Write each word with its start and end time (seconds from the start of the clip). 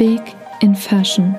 Big 0.00 0.34
in 0.62 0.74
Fashion. 0.74 1.38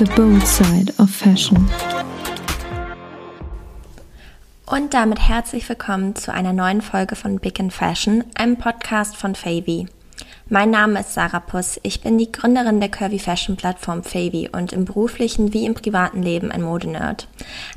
The 0.00 0.04
bold 0.16 0.44
side 0.44 0.92
of 0.98 1.10
fashion. 1.10 1.70
Und 4.66 4.92
damit 4.92 5.20
herzlich 5.20 5.68
willkommen 5.68 6.16
zu 6.16 6.32
einer 6.32 6.52
neuen 6.52 6.82
Folge 6.82 7.14
von 7.14 7.38
Big 7.38 7.60
in 7.60 7.70
Fashion, 7.70 8.24
einem 8.34 8.56
Podcast 8.56 9.16
von 9.16 9.36
Favy. 9.36 9.86
Mein 10.52 10.68
Name 10.68 11.00
ist 11.00 11.14
Sarah 11.14 11.40
Puss. 11.40 11.80
Ich 11.82 12.02
bin 12.02 12.18
die 12.18 12.30
Gründerin 12.30 12.78
der 12.78 12.90
Curvy 12.90 13.18
Fashion 13.18 13.56
Plattform 13.56 14.02
Favy 14.02 14.50
und 14.52 14.74
im 14.74 14.84
beruflichen 14.84 15.54
wie 15.54 15.64
im 15.64 15.72
privaten 15.72 16.22
Leben 16.22 16.52
ein 16.52 16.60
Modenerd. 16.60 17.26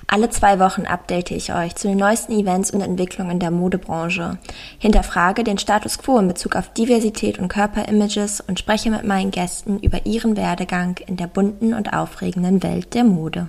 Alle 0.07 0.29
zwei 0.29 0.59
Wochen 0.59 0.85
update 0.85 1.31
ich 1.31 1.53
euch 1.53 1.75
zu 1.75 1.87
den 1.87 1.95
neuesten 1.95 2.33
Events 2.33 2.71
und 2.71 2.81
Entwicklungen 2.81 3.39
der 3.39 3.49
Modebranche, 3.49 4.39
hinterfrage 4.77 5.45
den 5.45 5.57
Status 5.57 5.99
quo 5.99 6.19
in 6.19 6.27
Bezug 6.27 6.57
auf 6.57 6.67
Diversität 6.73 7.39
und 7.39 7.47
Körperimages 7.47 8.43
und 8.45 8.59
spreche 8.59 8.91
mit 8.91 9.05
meinen 9.05 9.31
Gästen 9.31 9.79
über 9.79 10.05
ihren 10.05 10.35
Werdegang 10.35 10.97
in 11.07 11.15
der 11.15 11.27
bunten 11.27 11.73
und 11.73 11.93
aufregenden 11.93 12.61
Welt 12.61 12.93
der 12.93 13.05
Mode. 13.05 13.47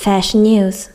Fashion 0.00 0.44
News. 0.44 0.90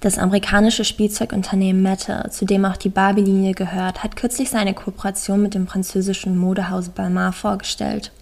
Das 0.00 0.18
amerikanische 0.18 0.84
Spielzeugunternehmen 0.84 1.82
Mette, 1.82 2.28
zu 2.30 2.44
dem 2.44 2.66
auch 2.66 2.76
die 2.76 2.90
Barbie-Linie 2.90 3.54
gehört, 3.54 4.04
hat 4.04 4.16
kürzlich 4.16 4.50
seine 4.50 4.74
Kooperation 4.74 5.40
mit 5.40 5.54
dem 5.54 5.66
französischen 5.66 6.36
Modehaus 6.36 6.90
Balmain 6.90 7.32
vorgestellt. 7.32 8.12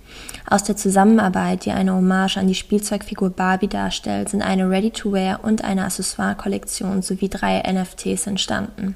Aus 0.48 0.62
der 0.62 0.76
Zusammenarbeit, 0.76 1.64
die 1.64 1.72
eine 1.72 1.92
Hommage 1.92 2.36
an 2.36 2.46
die 2.46 2.54
Spielzeugfigur 2.54 3.30
Barbie 3.30 3.66
darstellt, 3.66 4.28
sind 4.28 4.42
eine 4.42 4.70
Ready-to-Wear 4.70 5.42
und 5.42 5.64
eine 5.64 5.84
Accessoire-Kollektion 5.84 7.02
sowie 7.02 7.28
drei 7.28 7.60
NFTs 7.60 8.28
entstanden. 8.28 8.94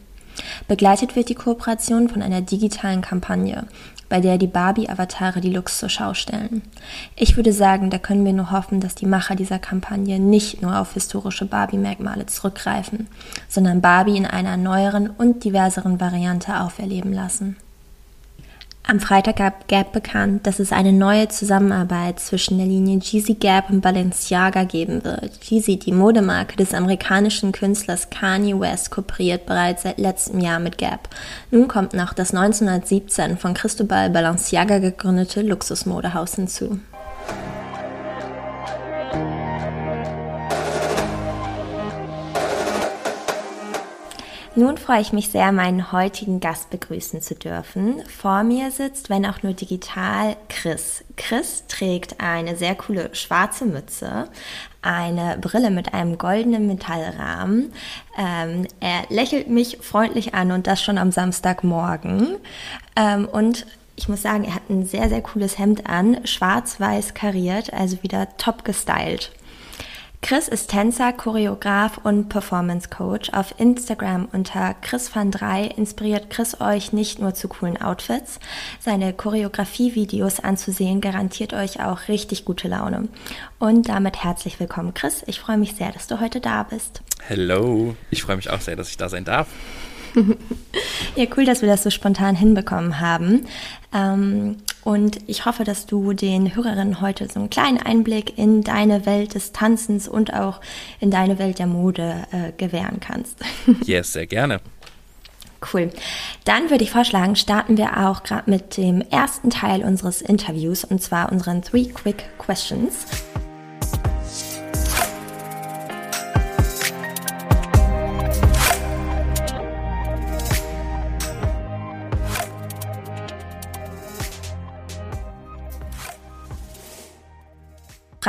Begleitet 0.68 1.16
wird 1.16 1.28
die 1.28 1.34
Kooperation 1.34 2.08
von 2.08 2.22
einer 2.22 2.40
digitalen 2.42 3.00
Kampagne, 3.00 3.66
bei 4.10 4.20
der 4.20 4.36
die 4.36 4.46
Barbie-Avatare 4.46 5.40
die 5.40 5.52
Looks 5.52 5.78
zur 5.78 5.88
Schau 5.88 6.12
stellen. 6.12 6.60
Ich 7.16 7.36
würde 7.36 7.54
sagen, 7.54 7.88
da 7.88 7.96
können 7.96 8.26
wir 8.26 8.34
nur 8.34 8.50
hoffen, 8.50 8.80
dass 8.80 8.94
die 8.94 9.06
Macher 9.06 9.36
dieser 9.36 9.58
Kampagne 9.58 10.18
nicht 10.18 10.60
nur 10.60 10.78
auf 10.78 10.92
historische 10.92 11.46
Barbie-Merkmale 11.46 12.26
zurückgreifen, 12.26 13.08
sondern 13.48 13.80
Barbie 13.80 14.18
in 14.18 14.26
einer 14.26 14.58
neueren 14.58 15.08
und 15.08 15.44
diverseren 15.44 16.00
Variante 16.00 16.60
auferleben 16.60 17.14
lassen. 17.14 17.56
Am 18.86 18.98
Freitag 18.98 19.36
gab 19.36 19.68
Gap 19.68 19.92
bekannt, 19.92 20.46
dass 20.46 20.58
es 20.58 20.72
eine 20.72 20.92
neue 20.92 21.28
Zusammenarbeit 21.28 22.18
zwischen 22.18 22.58
der 22.58 22.66
Linie 22.66 22.98
Jeezy 22.98 23.34
Gap 23.34 23.70
und 23.70 23.82
Balenciaga 23.82 24.64
geben 24.64 25.04
wird. 25.04 25.38
Jeezy, 25.44 25.78
die 25.78 25.92
Modemarke 25.92 26.56
des 26.56 26.74
amerikanischen 26.74 27.52
Künstlers 27.52 28.10
Kanye 28.10 28.58
West, 28.58 28.90
kooperiert 28.90 29.46
bereits 29.46 29.82
seit 29.84 29.98
letztem 29.98 30.40
Jahr 30.40 30.58
mit 30.58 30.76
Gap. 30.78 31.08
Nun 31.50 31.68
kommt 31.68 31.94
noch 31.94 32.14
das 32.14 32.34
1917 32.34 33.38
von 33.38 33.54
Cristobal 33.54 34.10
Balenciaga 34.10 34.78
gegründete 34.78 35.42
Luxusmodehaus 35.42 36.34
hinzu. 36.34 36.80
Nun 44.56 44.78
freue 44.78 45.00
ich 45.00 45.12
mich 45.12 45.28
sehr, 45.28 45.52
meinen 45.52 45.92
heutigen 45.92 46.40
Gast 46.40 46.70
begrüßen 46.70 47.22
zu 47.22 47.36
dürfen. 47.36 48.02
Vor 48.08 48.42
mir 48.42 48.72
sitzt, 48.72 49.08
wenn 49.08 49.24
auch 49.24 49.44
nur 49.44 49.52
digital, 49.52 50.36
Chris. 50.48 51.04
Chris 51.16 51.64
trägt 51.68 52.20
eine 52.20 52.56
sehr 52.56 52.74
coole 52.74 53.14
schwarze 53.14 53.64
Mütze, 53.64 54.28
eine 54.82 55.38
Brille 55.38 55.70
mit 55.70 55.94
einem 55.94 56.18
goldenen 56.18 56.66
Metallrahmen. 56.66 57.72
Ähm, 58.18 58.66
er 58.80 59.04
lächelt 59.08 59.48
mich 59.48 59.78
freundlich 59.82 60.34
an 60.34 60.50
und 60.50 60.66
das 60.66 60.82
schon 60.82 60.98
am 60.98 61.12
Samstagmorgen. 61.12 62.36
Ähm, 62.96 63.28
und 63.30 63.66
ich 63.94 64.08
muss 64.08 64.22
sagen, 64.22 64.42
er 64.42 64.56
hat 64.56 64.68
ein 64.68 64.84
sehr, 64.84 65.08
sehr 65.08 65.20
cooles 65.20 65.58
Hemd 65.58 65.86
an, 65.86 66.26
schwarz-weiß 66.26 67.14
kariert, 67.14 67.72
also 67.72 68.02
wieder 68.02 68.26
top 68.36 68.64
gestylt. 68.64 69.30
Chris 70.22 70.48
ist 70.48 70.70
Tänzer, 70.70 71.12
Choreograf 71.12 71.98
und 72.04 72.28
Performance 72.28 72.88
Coach. 72.90 73.30
Auf 73.30 73.54
Instagram 73.58 74.28
unter 74.32 74.74
Chris 74.74 75.14
van 75.14 75.30
3 75.30 75.64
inspiriert 75.64 76.28
Chris 76.30 76.60
euch 76.60 76.92
nicht 76.92 77.18
nur 77.18 77.34
zu 77.34 77.48
coolen 77.48 77.80
Outfits. 77.80 78.38
Seine 78.80 79.12
Choreografie-Videos 79.14 80.40
anzusehen 80.40 81.00
garantiert 81.00 81.54
euch 81.54 81.82
auch 81.82 82.08
richtig 82.08 82.44
gute 82.44 82.68
Laune. 82.68 83.08
Und 83.58 83.88
damit 83.88 84.22
herzlich 84.22 84.60
willkommen, 84.60 84.94
Chris. 84.94 85.24
Ich 85.26 85.40
freue 85.40 85.58
mich 85.58 85.74
sehr, 85.74 85.90
dass 85.90 86.06
du 86.06 86.20
heute 86.20 86.40
da 86.40 86.64
bist. 86.64 87.00
Hello. 87.26 87.96
Ich 88.10 88.22
freue 88.22 88.36
mich 88.36 88.50
auch 88.50 88.60
sehr, 88.60 88.76
dass 88.76 88.90
ich 88.90 88.98
da 88.98 89.08
sein 89.08 89.24
darf. 89.24 89.48
ja, 91.16 91.26
cool, 91.36 91.44
dass 91.44 91.62
wir 91.62 91.68
das 91.68 91.82
so 91.82 91.90
spontan 91.90 92.36
hinbekommen 92.36 93.00
haben. 93.00 93.46
Ähm, 93.92 94.58
und 94.82 95.18
ich 95.26 95.44
hoffe, 95.44 95.64
dass 95.64 95.86
du 95.86 96.12
den 96.12 96.54
Hörerinnen 96.54 97.00
heute 97.00 97.28
so 97.28 97.40
einen 97.40 97.50
kleinen 97.50 97.78
Einblick 97.78 98.38
in 98.38 98.62
deine 98.62 99.06
Welt 99.06 99.34
des 99.34 99.52
Tanzens 99.52 100.08
und 100.08 100.32
auch 100.32 100.60
in 101.00 101.10
deine 101.10 101.38
Welt 101.38 101.58
der 101.58 101.66
Mode 101.66 102.26
äh, 102.32 102.52
gewähren 102.56 103.00
kannst. 103.00 103.36
yes, 103.84 104.12
sehr 104.12 104.26
gerne. 104.26 104.60
Cool. 105.72 105.90
Dann 106.44 106.70
würde 106.70 106.84
ich 106.84 106.90
vorschlagen, 106.90 107.36
starten 107.36 107.76
wir 107.76 108.08
auch 108.08 108.22
gerade 108.22 108.50
mit 108.50 108.78
dem 108.78 109.02
ersten 109.02 109.50
Teil 109.50 109.84
unseres 109.84 110.22
Interviews 110.22 110.84
und 110.84 111.02
zwar 111.02 111.30
unseren 111.30 111.60
Three 111.60 111.84
Quick 111.86 112.24
Questions. 112.38 113.06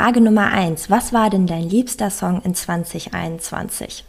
Frage 0.02 0.20
Nummer 0.20 0.52
eins. 0.52 0.90
Was 0.90 1.14
war 1.14 1.30
denn 1.30 1.46
dein 1.46 1.70
liebster 1.70 2.10
Song 2.10 2.42
in 2.42 2.56
2021? 2.56 4.04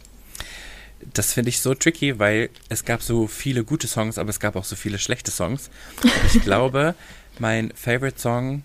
Das 1.13 1.33
finde 1.33 1.49
ich 1.49 1.59
so 1.59 1.75
tricky, 1.75 2.17
weil 2.17 2.49
es 2.67 2.83
gab 2.83 3.03
so 3.03 3.27
viele 3.27 3.63
gute 3.63 3.85
Songs, 3.85 4.17
aber 4.17 4.31
es 4.31 4.39
gab 4.39 4.55
auch 4.55 4.63
so 4.63 4.75
viele 4.75 4.97
schlechte 4.97 5.29
Songs. 5.29 5.69
Und 6.01 6.11
ich 6.33 6.41
glaube, 6.43 6.95
mein 7.37 7.71
Favorite 7.75 8.19
Song, 8.19 8.63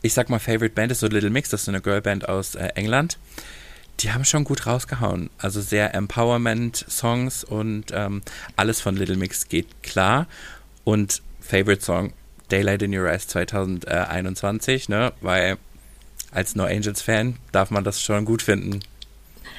ich 0.00 0.14
sag 0.14 0.30
mal 0.30 0.38
Favorite 0.38 0.70
Band 0.70 0.92
ist 0.92 1.00
so 1.00 1.08
Little 1.08 1.28
Mix, 1.28 1.50
das 1.50 1.60
ist 1.60 1.64
so 1.66 1.72
eine 1.72 1.82
Girlband 1.82 2.26
aus 2.26 2.54
äh, 2.54 2.68
England. 2.68 3.18
Die 4.00 4.12
haben 4.12 4.24
schon 4.24 4.44
gut 4.44 4.66
rausgehauen. 4.66 5.28
Also 5.36 5.60
sehr 5.60 5.94
Empowerment-Songs 5.94 7.44
und 7.44 7.92
ähm, 7.92 8.22
alles 8.56 8.80
von 8.80 8.96
Little 8.96 9.18
Mix 9.18 9.50
geht 9.50 9.82
klar. 9.82 10.26
Und 10.84 11.20
Favorite 11.38 11.84
Song 11.84 12.14
Daylight 12.48 12.80
in 12.80 12.96
Your 12.96 13.08
Eyes 13.08 13.26
2021, 13.26 14.88
ne? 14.88 15.12
Weil 15.20 15.58
als 16.30 16.54
No 16.54 16.64
Angels 16.64 17.02
Fan 17.02 17.36
darf 17.52 17.70
man 17.70 17.84
das 17.84 18.00
schon 18.00 18.24
gut 18.24 18.42
finden. 18.42 18.80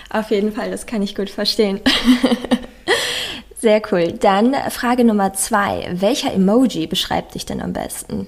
Auf 0.10 0.32
jeden 0.32 0.54
Fall, 0.54 0.72
das 0.72 0.86
kann 0.86 1.02
ich 1.02 1.16
gut 1.16 1.30
verstehen. 1.30 1.82
Sehr 3.60 3.82
cool. 3.92 4.14
Dann 4.14 4.54
Frage 4.70 5.04
Nummer 5.04 5.34
zwei. 5.34 5.90
Welcher 5.92 6.34
Emoji 6.34 6.88
beschreibt 6.88 7.36
dich 7.36 7.46
denn 7.46 7.62
am 7.62 7.74
besten? 7.74 8.28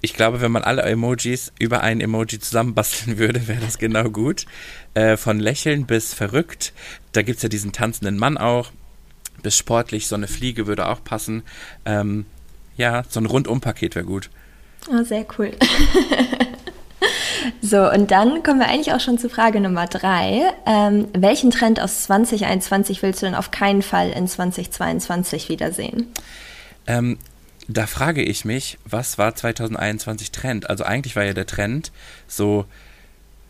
Ich 0.00 0.14
glaube, 0.14 0.40
wenn 0.40 0.52
man 0.52 0.62
alle 0.62 0.82
Emojis 0.82 1.50
über 1.58 1.80
ein 1.80 2.00
Emoji 2.00 2.38
zusammenbasteln 2.38 3.18
würde, 3.18 3.48
wäre 3.48 3.60
das 3.60 3.78
genau 3.78 4.10
gut. 4.10 4.46
Äh, 4.94 5.16
von 5.16 5.40
Lächeln 5.40 5.86
bis 5.86 6.14
verrückt. 6.14 6.72
Da 7.12 7.22
gibt 7.22 7.38
es 7.38 7.42
ja 7.42 7.48
diesen 7.48 7.72
tanzenden 7.72 8.18
Mann 8.18 8.38
auch. 8.38 8.70
Bis 9.42 9.56
sportlich, 9.58 10.06
so 10.06 10.14
eine 10.14 10.28
Fliege 10.28 10.66
würde 10.66 10.88
auch 10.88 11.02
passen. 11.02 11.42
Ähm, 11.84 12.26
ja, 12.76 13.02
so 13.08 13.18
ein 13.18 13.26
Rundumpaket 13.26 13.94
wäre 13.94 14.04
gut. 14.04 14.30
Oh, 14.90 15.02
sehr 15.02 15.24
cool. 15.38 15.52
so, 17.60 17.90
und 17.90 18.10
dann 18.10 18.42
kommen 18.42 18.60
wir 18.60 18.68
eigentlich 18.68 18.92
auch 18.92 19.00
schon 19.00 19.18
zu 19.18 19.28
Frage 19.28 19.60
Nummer 19.60 19.86
drei. 19.86 20.52
Ähm, 20.66 21.08
welchen 21.12 21.50
Trend 21.50 21.80
aus 21.80 22.04
2021 22.04 23.02
willst 23.02 23.22
du 23.22 23.26
denn 23.26 23.34
auf 23.34 23.50
keinen 23.50 23.82
Fall 23.82 24.10
in 24.10 24.28
2022 24.28 25.48
wiedersehen? 25.48 26.08
Ähm, 26.86 27.18
da 27.66 27.86
frage 27.86 28.22
ich 28.22 28.44
mich, 28.44 28.78
was 28.84 29.16
war 29.16 29.34
2021 29.34 30.32
Trend? 30.32 30.68
Also 30.68 30.84
eigentlich 30.84 31.16
war 31.16 31.24
ja 31.24 31.32
der 31.32 31.46
Trend 31.46 31.92
so 32.26 32.66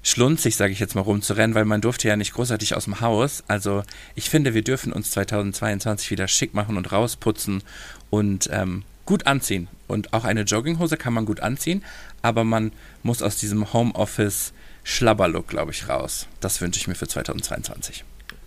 schlunzig, 0.03 0.55
sage 0.55 0.73
ich 0.73 0.79
jetzt 0.79 0.95
mal, 0.95 1.01
rumzurennen, 1.01 1.55
weil 1.55 1.65
man 1.65 1.81
durfte 1.81 2.07
ja 2.07 2.17
nicht 2.17 2.35
großartig 2.35 2.77
aus 2.77 2.85
dem 2.85 3.01
Haus. 3.01 3.43
Also 3.49 3.83
ich 4.15 4.31
finde, 4.31 4.55
wir 4.55 4.63
dürfen 4.63 4.93
uns 4.93 5.11
2022 5.11 6.11
wieder 6.11 6.29
schick 6.29 6.55
machen 6.55 6.77
und 6.77 6.93
rausputzen 6.93 7.63
und 8.11 8.49
ähm, 8.53 8.85
gut 9.07 9.27
anziehen. 9.27 9.69
Und 9.87 10.13
auch 10.13 10.25
eine 10.25 10.43
Jogginghose 10.43 10.97
kann 10.97 11.13
man 11.13 11.27
gut 11.27 11.41
anziehen, 11.41 11.85
aber 12.23 12.45
man 12.45 12.73
muss 13.03 13.23
aus 13.23 13.37
diesem 13.37 13.73
Homeoffice 13.73 14.53
Schlabberlook, 14.83 15.49
glaube 15.49 15.73
ich, 15.73 15.89
raus. 15.89 16.27
Das 16.41 16.61
wünsche 16.61 16.79
ich 16.79 16.89
mir 16.89 16.95
für 16.95 17.09
2022. 17.09 18.05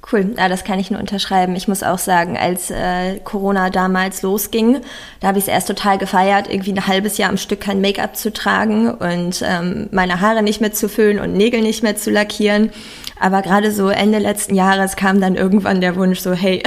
Cool, 0.09 0.35
ja, 0.37 0.47
das 0.47 0.63
kann 0.63 0.79
ich 0.79 0.89
nur 0.89 1.01
unterschreiben. 1.01 1.55
Ich 1.55 1.67
muss 1.67 1.83
auch 1.83 1.97
sagen, 1.97 2.37
als 2.37 2.71
äh, 2.71 3.19
Corona 3.19 3.69
damals 3.69 4.21
losging, 4.21 4.79
da 5.19 5.27
habe 5.27 5.37
ich 5.37 5.45
es 5.45 5.49
erst 5.49 5.67
total 5.67 5.97
gefeiert, 5.97 6.47
irgendwie 6.49 6.71
ein 6.71 6.87
halbes 6.87 7.17
Jahr 7.17 7.29
am 7.29 7.37
Stück 7.37 7.59
kein 7.59 7.81
Make-up 7.81 8.15
zu 8.15 8.31
tragen 8.31 8.89
und 8.89 9.43
ähm, 9.45 9.89
meine 9.91 10.21
Haare 10.21 10.43
nicht 10.43 10.61
mehr 10.61 10.71
zu 10.71 10.87
füllen 10.87 11.19
und 11.19 11.33
Nägel 11.33 11.61
nicht 11.61 11.83
mehr 11.83 11.97
zu 11.97 12.09
lackieren. 12.09 12.71
Aber 13.19 13.41
gerade 13.41 13.71
so 13.71 13.89
Ende 13.89 14.19
letzten 14.19 14.55
Jahres 14.55 14.95
kam 14.95 15.19
dann 15.21 15.35
irgendwann 15.35 15.81
der 15.81 15.95
Wunsch 15.95 16.19
so, 16.19 16.33
hey, 16.33 16.63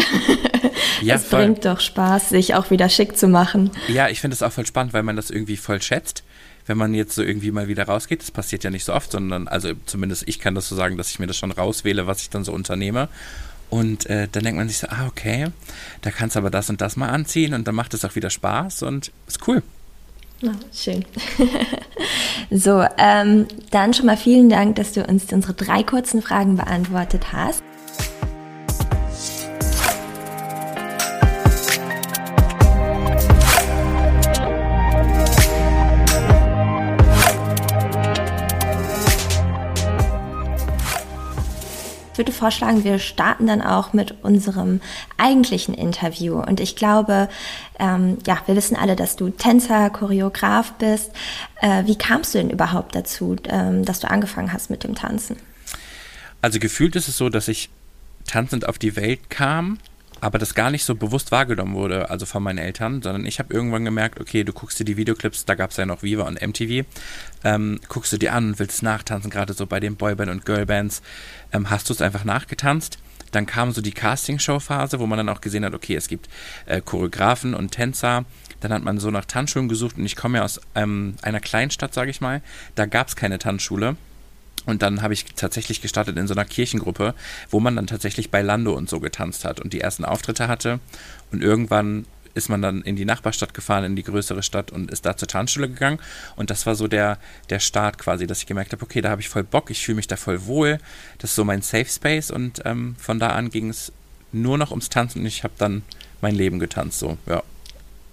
ja, 1.02 1.14
es 1.14 1.24
voll. 1.24 1.44
bringt 1.44 1.64
doch 1.64 1.80
Spaß, 1.80 2.30
sich 2.30 2.54
auch 2.54 2.70
wieder 2.70 2.88
schick 2.88 3.16
zu 3.16 3.28
machen. 3.28 3.70
Ja, 3.88 4.08
ich 4.08 4.20
finde 4.20 4.34
es 4.34 4.42
auch 4.42 4.52
voll 4.52 4.66
spannend, 4.66 4.92
weil 4.92 5.02
man 5.02 5.16
das 5.16 5.30
irgendwie 5.30 5.56
voll 5.56 5.80
schätzt 5.80 6.24
wenn 6.66 6.78
man 6.78 6.94
jetzt 6.94 7.16
so 7.16 7.22
irgendwie 7.22 7.50
mal 7.50 7.66
wieder 7.66 7.84
rausgeht. 7.84 8.22
Das 8.22 8.30
passiert 8.30 8.62
ja 8.62 8.70
nicht 8.70 8.84
so 8.84 8.94
oft, 8.94 9.10
sondern 9.10 9.48
also 9.48 9.72
zumindest 9.86 10.28
ich 10.28 10.38
kann 10.38 10.54
das 10.54 10.68
so 10.68 10.76
sagen, 10.76 10.96
dass 10.96 11.10
ich 11.10 11.18
mir 11.18 11.26
das 11.26 11.36
schon 11.36 11.50
rauswähle, 11.50 12.06
was 12.06 12.22
ich 12.22 12.30
dann 12.30 12.44
so 12.44 12.52
unternehme. 12.52 13.08
Und 13.70 14.06
äh, 14.06 14.28
dann 14.30 14.44
denkt 14.44 14.58
man 14.58 14.68
sich 14.68 14.78
so, 14.78 14.86
ah, 14.88 15.06
okay, 15.08 15.48
da 16.02 16.10
kannst 16.10 16.36
du 16.36 16.38
aber 16.38 16.50
das 16.50 16.70
und 16.70 16.80
das 16.80 16.96
mal 16.96 17.08
anziehen 17.08 17.54
und 17.54 17.66
dann 17.66 17.74
macht 17.74 17.92
es 17.94 18.04
auch 18.04 18.14
wieder 18.14 18.30
Spaß 18.30 18.84
und 18.84 19.10
ist 19.26 19.46
cool. 19.48 19.62
Oh, 20.42 20.48
schön. 20.72 21.04
so, 22.50 22.84
ähm, 22.96 23.46
dann 23.70 23.92
schon 23.92 24.06
mal 24.06 24.16
vielen 24.16 24.48
Dank, 24.48 24.76
dass 24.76 24.92
du 24.92 25.04
uns 25.04 25.30
unsere 25.32 25.52
drei 25.52 25.82
kurzen 25.82 26.22
Fragen 26.22 26.56
beantwortet 26.56 27.32
hast. 27.32 27.62
Würde 42.20 42.32
vorschlagen, 42.32 42.84
wir 42.84 42.98
starten 42.98 43.46
dann 43.46 43.62
auch 43.62 43.94
mit 43.94 44.22
unserem 44.22 44.82
eigentlichen 45.16 45.72
Interview. 45.72 46.38
Und 46.38 46.60
ich 46.60 46.76
glaube, 46.76 47.30
ähm, 47.78 48.18
ja, 48.26 48.36
wir 48.44 48.54
wissen 48.56 48.76
alle, 48.76 48.94
dass 48.94 49.16
du 49.16 49.30
Tänzer, 49.30 49.88
Choreograf 49.88 50.72
bist. 50.74 51.12
Äh, 51.62 51.86
wie 51.86 51.96
kamst 51.96 52.34
du 52.34 52.38
denn 52.38 52.50
überhaupt 52.50 52.94
dazu, 52.94 53.36
ähm, 53.48 53.86
dass 53.86 54.00
du 54.00 54.10
angefangen 54.10 54.52
hast 54.52 54.68
mit 54.68 54.84
dem 54.84 54.94
Tanzen? 54.94 55.36
Also 56.42 56.58
gefühlt 56.58 56.94
ist 56.94 57.08
es 57.08 57.16
so, 57.16 57.30
dass 57.30 57.48
ich 57.48 57.70
tanzend 58.26 58.68
auf 58.68 58.78
die 58.78 58.96
Welt 58.96 59.30
kam 59.30 59.78
aber 60.20 60.38
das 60.38 60.54
gar 60.54 60.70
nicht 60.70 60.84
so 60.84 60.94
bewusst 60.94 61.32
wahrgenommen 61.32 61.74
wurde, 61.74 62.10
also 62.10 62.26
von 62.26 62.42
meinen 62.42 62.58
Eltern, 62.58 63.02
sondern 63.02 63.26
ich 63.26 63.38
habe 63.38 63.52
irgendwann 63.52 63.84
gemerkt, 63.84 64.20
okay, 64.20 64.44
du 64.44 64.52
guckst 64.52 64.78
dir 64.78 64.84
die 64.84 64.96
Videoclips, 64.96 65.44
da 65.44 65.54
gab 65.54 65.70
es 65.70 65.76
ja 65.76 65.86
noch 65.86 66.02
Viva 66.02 66.24
und 66.24 66.40
MTV, 66.40 66.86
ähm, 67.44 67.80
guckst 67.88 68.12
du 68.12 68.18
dir 68.18 68.34
an 68.34 68.48
und 68.48 68.58
willst 68.58 68.82
nachtanzen, 68.82 69.30
gerade 69.30 69.52
so 69.52 69.66
bei 69.66 69.80
den 69.80 69.96
Boyband- 69.96 70.30
und 70.30 70.44
Girlbands, 70.44 71.02
ähm, 71.52 71.70
hast 71.70 71.88
du 71.88 71.94
es 71.94 72.02
einfach 72.02 72.24
nachgetanzt. 72.24 72.98
Dann 73.32 73.46
kam 73.46 73.70
so 73.70 73.80
die 73.80 73.92
Castingshow-Phase, 73.92 74.98
wo 74.98 75.06
man 75.06 75.16
dann 75.16 75.28
auch 75.28 75.40
gesehen 75.40 75.64
hat, 75.64 75.72
okay, 75.74 75.94
es 75.94 76.08
gibt 76.08 76.28
äh, 76.66 76.80
Choreografen 76.80 77.54
und 77.54 77.70
Tänzer. 77.70 78.24
Dann 78.60 78.72
hat 78.72 78.82
man 78.82 78.98
so 78.98 79.10
nach 79.10 79.24
Tanzschulen 79.24 79.68
gesucht 79.68 79.96
und 79.98 80.04
ich 80.04 80.16
komme 80.16 80.38
ja 80.38 80.44
aus 80.44 80.60
ähm, 80.74 81.14
einer 81.22 81.40
Kleinstadt, 81.40 81.94
sage 81.94 82.10
ich 82.10 82.20
mal. 82.20 82.42
Da 82.74 82.86
gab 82.86 83.08
es 83.08 83.16
keine 83.16 83.38
Tanzschule. 83.38 83.96
Und 84.66 84.82
dann 84.82 85.02
habe 85.02 85.14
ich 85.14 85.24
tatsächlich 85.36 85.80
gestartet 85.80 86.16
in 86.16 86.26
so 86.26 86.34
einer 86.34 86.44
Kirchengruppe, 86.44 87.14
wo 87.50 87.60
man 87.60 87.76
dann 87.76 87.86
tatsächlich 87.86 88.30
bei 88.30 88.42
Lando 88.42 88.74
und 88.74 88.88
so 88.88 89.00
getanzt 89.00 89.44
hat 89.44 89.60
und 89.60 89.72
die 89.72 89.80
ersten 89.80 90.04
Auftritte 90.04 90.48
hatte. 90.48 90.80
Und 91.32 91.42
irgendwann 91.42 92.06
ist 92.34 92.48
man 92.48 92.62
dann 92.62 92.82
in 92.82 92.96
die 92.96 93.04
Nachbarstadt 93.04 93.54
gefahren, 93.54 93.84
in 93.84 93.96
die 93.96 94.02
größere 94.02 94.42
Stadt 94.42 94.70
und 94.70 94.90
ist 94.90 95.04
da 95.04 95.16
zur 95.16 95.28
Tanzschule 95.28 95.68
gegangen. 95.68 95.98
Und 96.36 96.50
das 96.50 96.66
war 96.66 96.74
so 96.74 96.88
der, 96.88 97.18
der 97.48 97.58
Start 97.58 97.98
quasi, 97.98 98.26
dass 98.26 98.38
ich 98.38 98.46
gemerkt 98.46 98.72
habe, 98.72 98.82
okay, 98.82 99.00
da 99.00 99.10
habe 99.10 99.20
ich 99.20 99.28
voll 99.28 99.42
Bock, 99.42 99.70
ich 99.70 99.84
fühle 99.84 99.96
mich 99.96 100.06
da 100.06 100.16
voll 100.16 100.46
wohl. 100.46 100.78
Das 101.18 101.30
ist 101.30 101.36
so 101.36 101.44
mein 101.44 101.62
Safe 101.62 101.86
Space 101.86 102.30
und 102.30 102.62
ähm, 102.64 102.96
von 102.98 103.18
da 103.18 103.30
an 103.30 103.50
ging 103.50 103.68
es 103.68 103.92
nur 104.32 104.58
noch 104.58 104.70
ums 104.70 104.88
Tanzen 104.88 105.20
und 105.20 105.26
ich 105.26 105.42
habe 105.42 105.54
dann 105.58 105.82
mein 106.20 106.34
Leben 106.34 106.58
getanzt, 106.58 106.98
so, 106.98 107.18
ja. 107.26 107.42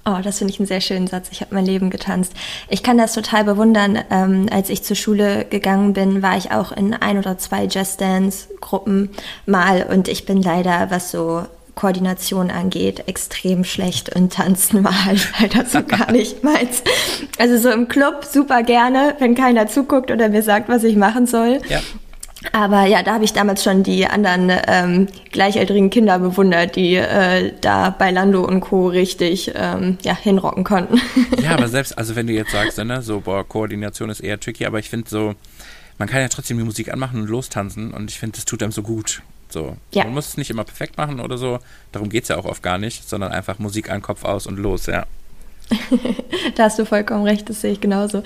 Oh, 0.08 0.22
das 0.24 0.38
finde 0.38 0.54
ich 0.54 0.60
einen 0.60 0.68
sehr 0.68 0.80
schönen 0.80 1.08
Satz. 1.08 1.28
Ich 1.32 1.42
habe 1.42 1.54
mein 1.54 1.66
Leben 1.66 1.90
getanzt. 1.90 2.32
Ich 2.70 2.82
kann 2.82 2.98
das 2.98 3.14
total 3.14 3.44
bewundern. 3.44 4.00
Ähm, 4.10 4.48
als 4.50 4.70
ich 4.70 4.82
zur 4.84 4.96
Schule 4.96 5.44
gegangen 5.44 5.92
bin, 5.92 6.22
war 6.22 6.38
ich 6.38 6.52
auch 6.52 6.72
in 6.72 6.94
ein 6.94 7.18
oder 7.18 7.38
zwei 7.38 7.66
Just 7.66 8.00
Dance-Gruppen 8.00 9.10
mal 9.46 9.84
und 9.84 10.08
ich 10.08 10.26
bin 10.26 10.42
leider, 10.42 10.90
was 10.92 11.12
so 11.12 11.44
Koordination 11.76 12.52
angeht, 12.52 13.04
extrem 13.08 13.66
schlecht 13.66 14.16
und 14.16 14.34
tanzen 14.34 14.84
war 14.84 15.06
halt 15.06 15.28
leider 15.42 15.66
so 15.66 15.84
gar 15.84 16.12
nicht 16.12 16.42
meins. 16.42 16.84
Also 17.38 17.58
so 17.58 17.70
im 17.70 17.90
Club 17.90 18.24
super 18.26 18.64
gerne, 18.64 19.16
wenn 19.20 19.36
keiner 19.36 19.68
zuguckt 19.68 20.10
oder 20.10 20.30
mir 20.30 20.42
sagt, 20.42 20.70
was 20.70 20.86
ich 20.86 20.96
machen 20.96 21.28
soll. 21.28 21.60
Ja. 21.68 21.82
Aber 22.52 22.86
ja, 22.86 23.04
da 23.04 23.16
habe 23.16 23.24
ich 23.24 23.34
damals 23.34 23.64
schon 23.64 23.84
die 23.84 24.06
anderen 24.06 24.52
ähm, 24.68 25.08
gleichaltrigen 25.32 25.90
Kinder 25.90 26.20
bewundert, 26.20 26.76
die 26.76 26.96
äh, 26.96 27.54
da 27.62 27.90
bei 27.90 28.12
Lando 28.12 28.46
und 28.46 28.62
Co. 28.62 28.88
richtig 28.88 29.52
ähm, 29.56 29.98
ja, 30.04 30.16
hinrocken 30.16 30.64
konnten. 30.64 31.02
Ja, 31.42 31.54
aber 31.54 31.68
selbst, 31.68 31.98
also 31.98 32.16
wenn 32.16 32.28
du 32.28 32.34
jetzt 32.34 32.52
sagst, 32.52 32.78
ne, 32.78 33.02
so, 33.02 33.22
boah, 33.22 33.48
Koordination 33.48 34.10
ist 34.10 34.20
eher 34.20 34.40
tricky, 34.40 34.66
aber 34.66 34.80
ich 34.80 34.90
finde 34.90 35.10
so, 35.10 35.36
man 35.98 36.08
kann 36.08 36.22
ja 36.22 36.28
trotzdem 36.28 36.58
die 36.58 36.64
Musik 36.64 36.92
anmachen 36.92 37.22
und 37.22 37.28
lostanzen 37.28 37.94
und 37.94 38.12
ich 38.12 38.20
finde, 38.20 38.36
das 38.36 38.46
tut 38.46 38.62
einem 38.62 38.72
so 38.72 38.82
gut. 38.82 39.22
So. 39.50 39.78
Ja. 39.94 40.04
Man 40.04 40.14
muss 40.14 40.30
es 40.30 40.38
nicht 40.38 40.50
immer 40.50 40.64
perfekt 40.64 40.98
machen 40.98 41.20
oder 41.20 41.38
so, 41.38 41.60
darum 41.92 42.10
geht 42.10 42.24
es 42.24 42.30
ja 42.30 42.38
auch 42.38 42.46
oft 42.46 42.64
gar 42.64 42.78
nicht, 42.78 43.08
sondern 43.08 43.32
einfach 43.32 43.60
Musik 43.60 43.90
an, 43.90 44.02
Kopf 44.02 44.24
aus 44.26 44.46
und 44.46 44.58
los, 44.58 44.88
ja. 44.88 45.06
da 46.56 46.64
hast 46.64 46.80
du 46.80 46.86
vollkommen 46.86 47.24
recht, 47.24 47.50
das 47.50 47.62
sehe 47.62 47.72
ich 47.72 47.82
genauso. 47.82 48.24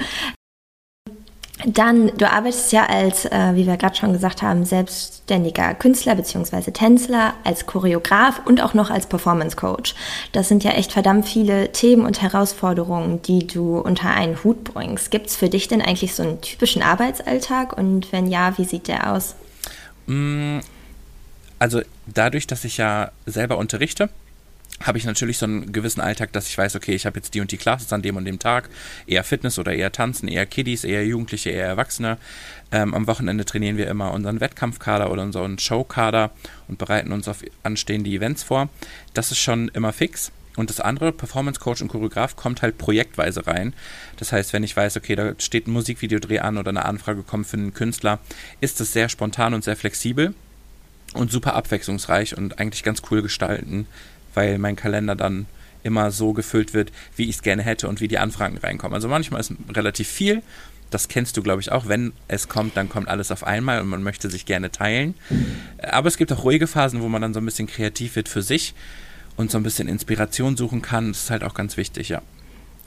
Dann, 1.65 2.11
du 2.17 2.29
arbeitest 2.29 2.71
ja 2.71 2.85
als, 2.87 3.25
äh, 3.25 3.51
wie 3.53 3.67
wir 3.67 3.77
gerade 3.77 3.95
schon 3.95 4.13
gesagt 4.13 4.41
haben, 4.41 4.65
selbstständiger 4.65 5.73
Künstler 5.75 6.15
bzw. 6.15 6.71
Tänzler, 6.71 7.33
als 7.43 7.65
Choreograf 7.65 8.41
und 8.45 8.61
auch 8.61 8.73
noch 8.73 8.89
als 8.89 9.07
Performance 9.07 9.55
Coach. 9.55 9.95
Das 10.31 10.47
sind 10.47 10.63
ja 10.63 10.71
echt 10.71 10.91
verdammt 10.91 11.27
viele 11.27 11.71
Themen 11.71 12.05
und 12.05 12.21
Herausforderungen, 12.21 13.21
die 13.21 13.45
du 13.45 13.77
unter 13.77 14.09
einen 14.09 14.43
Hut 14.43 14.63
bringst. 14.63 15.11
Gibt 15.11 15.27
es 15.27 15.35
für 15.35 15.49
dich 15.49 15.67
denn 15.67 15.81
eigentlich 15.81 16.15
so 16.15 16.23
einen 16.23 16.41
typischen 16.41 16.81
Arbeitsalltag 16.81 17.77
und 17.77 18.11
wenn 18.11 18.27
ja, 18.27 18.57
wie 18.57 18.65
sieht 18.65 18.87
der 18.87 19.11
aus? 19.11 19.35
Mm, 20.07 20.59
also 21.59 21.81
dadurch, 22.07 22.47
dass 22.47 22.65
ich 22.65 22.77
ja 22.77 23.11
selber 23.25 23.57
unterrichte, 23.57 24.09
habe 24.81 24.97
ich 24.97 25.05
natürlich 25.05 25.37
so 25.37 25.45
einen 25.45 25.71
gewissen 25.71 26.01
Alltag, 26.01 26.31
dass 26.33 26.47
ich 26.47 26.57
weiß, 26.57 26.75
okay, 26.75 26.93
ich 26.93 27.05
habe 27.05 27.17
jetzt 27.17 27.33
die 27.33 27.41
und 27.41 27.51
die 27.51 27.57
Classes 27.57 27.91
an 27.93 28.01
dem 28.01 28.15
und 28.17 28.25
dem 28.25 28.39
Tag, 28.39 28.69
eher 29.07 29.23
Fitness 29.23 29.59
oder 29.59 29.73
eher 29.73 29.91
Tanzen, 29.91 30.27
eher 30.27 30.45
Kiddies, 30.45 30.83
eher 30.83 31.05
Jugendliche, 31.05 31.49
eher 31.49 31.67
Erwachsene. 31.67 32.17
Ähm, 32.71 32.93
am 32.93 33.07
Wochenende 33.07 33.45
trainieren 33.45 33.77
wir 33.77 33.87
immer 33.87 34.11
unseren 34.11 34.39
Wettkampfkader 34.39 35.11
oder 35.11 35.23
unseren 35.23 35.59
Showkader 35.59 36.31
und 36.67 36.77
bereiten 36.77 37.11
uns 37.11 37.27
auf 37.27 37.43
anstehende 37.63 38.09
Events 38.09 38.43
vor. 38.43 38.69
Das 39.13 39.31
ist 39.31 39.39
schon 39.39 39.69
immer 39.69 39.93
fix. 39.93 40.31
Und 40.57 40.69
das 40.69 40.81
andere, 40.81 41.13
Performance 41.13 41.59
Coach 41.59 41.81
und 41.81 41.87
Choreograf, 41.87 42.35
kommt 42.35 42.61
halt 42.61 42.77
projektweise 42.77 43.47
rein. 43.47 43.73
Das 44.17 44.33
heißt, 44.33 44.51
wenn 44.51 44.63
ich 44.63 44.75
weiß, 44.75 44.97
okay, 44.97 45.15
da 45.15 45.33
steht 45.37 45.67
ein 45.67 45.71
Musikvideodreh 45.71 46.39
an 46.39 46.57
oder 46.57 46.69
eine 46.69 46.85
Anfrage 46.85 47.23
kommt 47.23 47.47
für 47.47 47.57
einen 47.57 47.73
Künstler, 47.73 48.19
ist 48.59 48.79
das 48.79 48.91
sehr 48.91 49.07
spontan 49.07 49.53
und 49.53 49.63
sehr 49.63 49.77
flexibel 49.77 50.33
und 51.13 51.31
super 51.31 51.55
abwechslungsreich 51.55 52.37
und 52.37 52.59
eigentlich 52.59 52.83
ganz 52.83 53.01
cool 53.11 53.21
gestalten, 53.21 53.87
weil 54.33 54.57
mein 54.57 54.75
Kalender 54.75 55.15
dann 55.15 55.45
immer 55.83 56.11
so 56.11 56.33
gefüllt 56.33 56.73
wird, 56.73 56.91
wie 57.15 57.29
ich 57.29 57.37
es 57.37 57.41
gerne 57.41 57.63
hätte 57.63 57.87
und 57.87 58.01
wie 58.01 58.07
die 58.07 58.19
Anfragen 58.19 58.57
reinkommen. 58.57 58.93
Also 58.93 59.07
manchmal 59.07 59.41
ist 59.41 59.53
relativ 59.73 60.07
viel. 60.07 60.41
Das 60.91 61.07
kennst 61.07 61.37
du, 61.37 61.41
glaube 61.41 61.61
ich, 61.61 61.71
auch. 61.71 61.87
Wenn 61.87 62.11
es 62.27 62.49
kommt, 62.49 62.75
dann 62.75 62.89
kommt 62.89 63.07
alles 63.07 63.31
auf 63.31 63.45
einmal 63.45 63.81
und 63.81 63.87
man 63.87 64.03
möchte 64.03 64.29
sich 64.29 64.45
gerne 64.45 64.71
teilen. 64.71 65.15
Aber 65.81 66.07
es 66.07 66.17
gibt 66.17 66.31
auch 66.33 66.43
ruhige 66.43 66.67
Phasen, 66.67 67.01
wo 67.01 67.07
man 67.07 67.21
dann 67.21 67.33
so 67.33 67.39
ein 67.39 67.45
bisschen 67.45 67.67
kreativ 67.67 68.15
wird 68.15 68.27
für 68.27 68.41
sich 68.41 68.73
und 69.37 69.49
so 69.49 69.57
ein 69.57 69.63
bisschen 69.63 69.87
Inspiration 69.87 70.57
suchen 70.57 70.81
kann. 70.81 71.09
Das 71.09 71.23
ist 71.23 71.29
halt 71.31 71.43
auch 71.43 71.53
ganz 71.53 71.77
wichtig, 71.77 72.09
ja. 72.09 72.21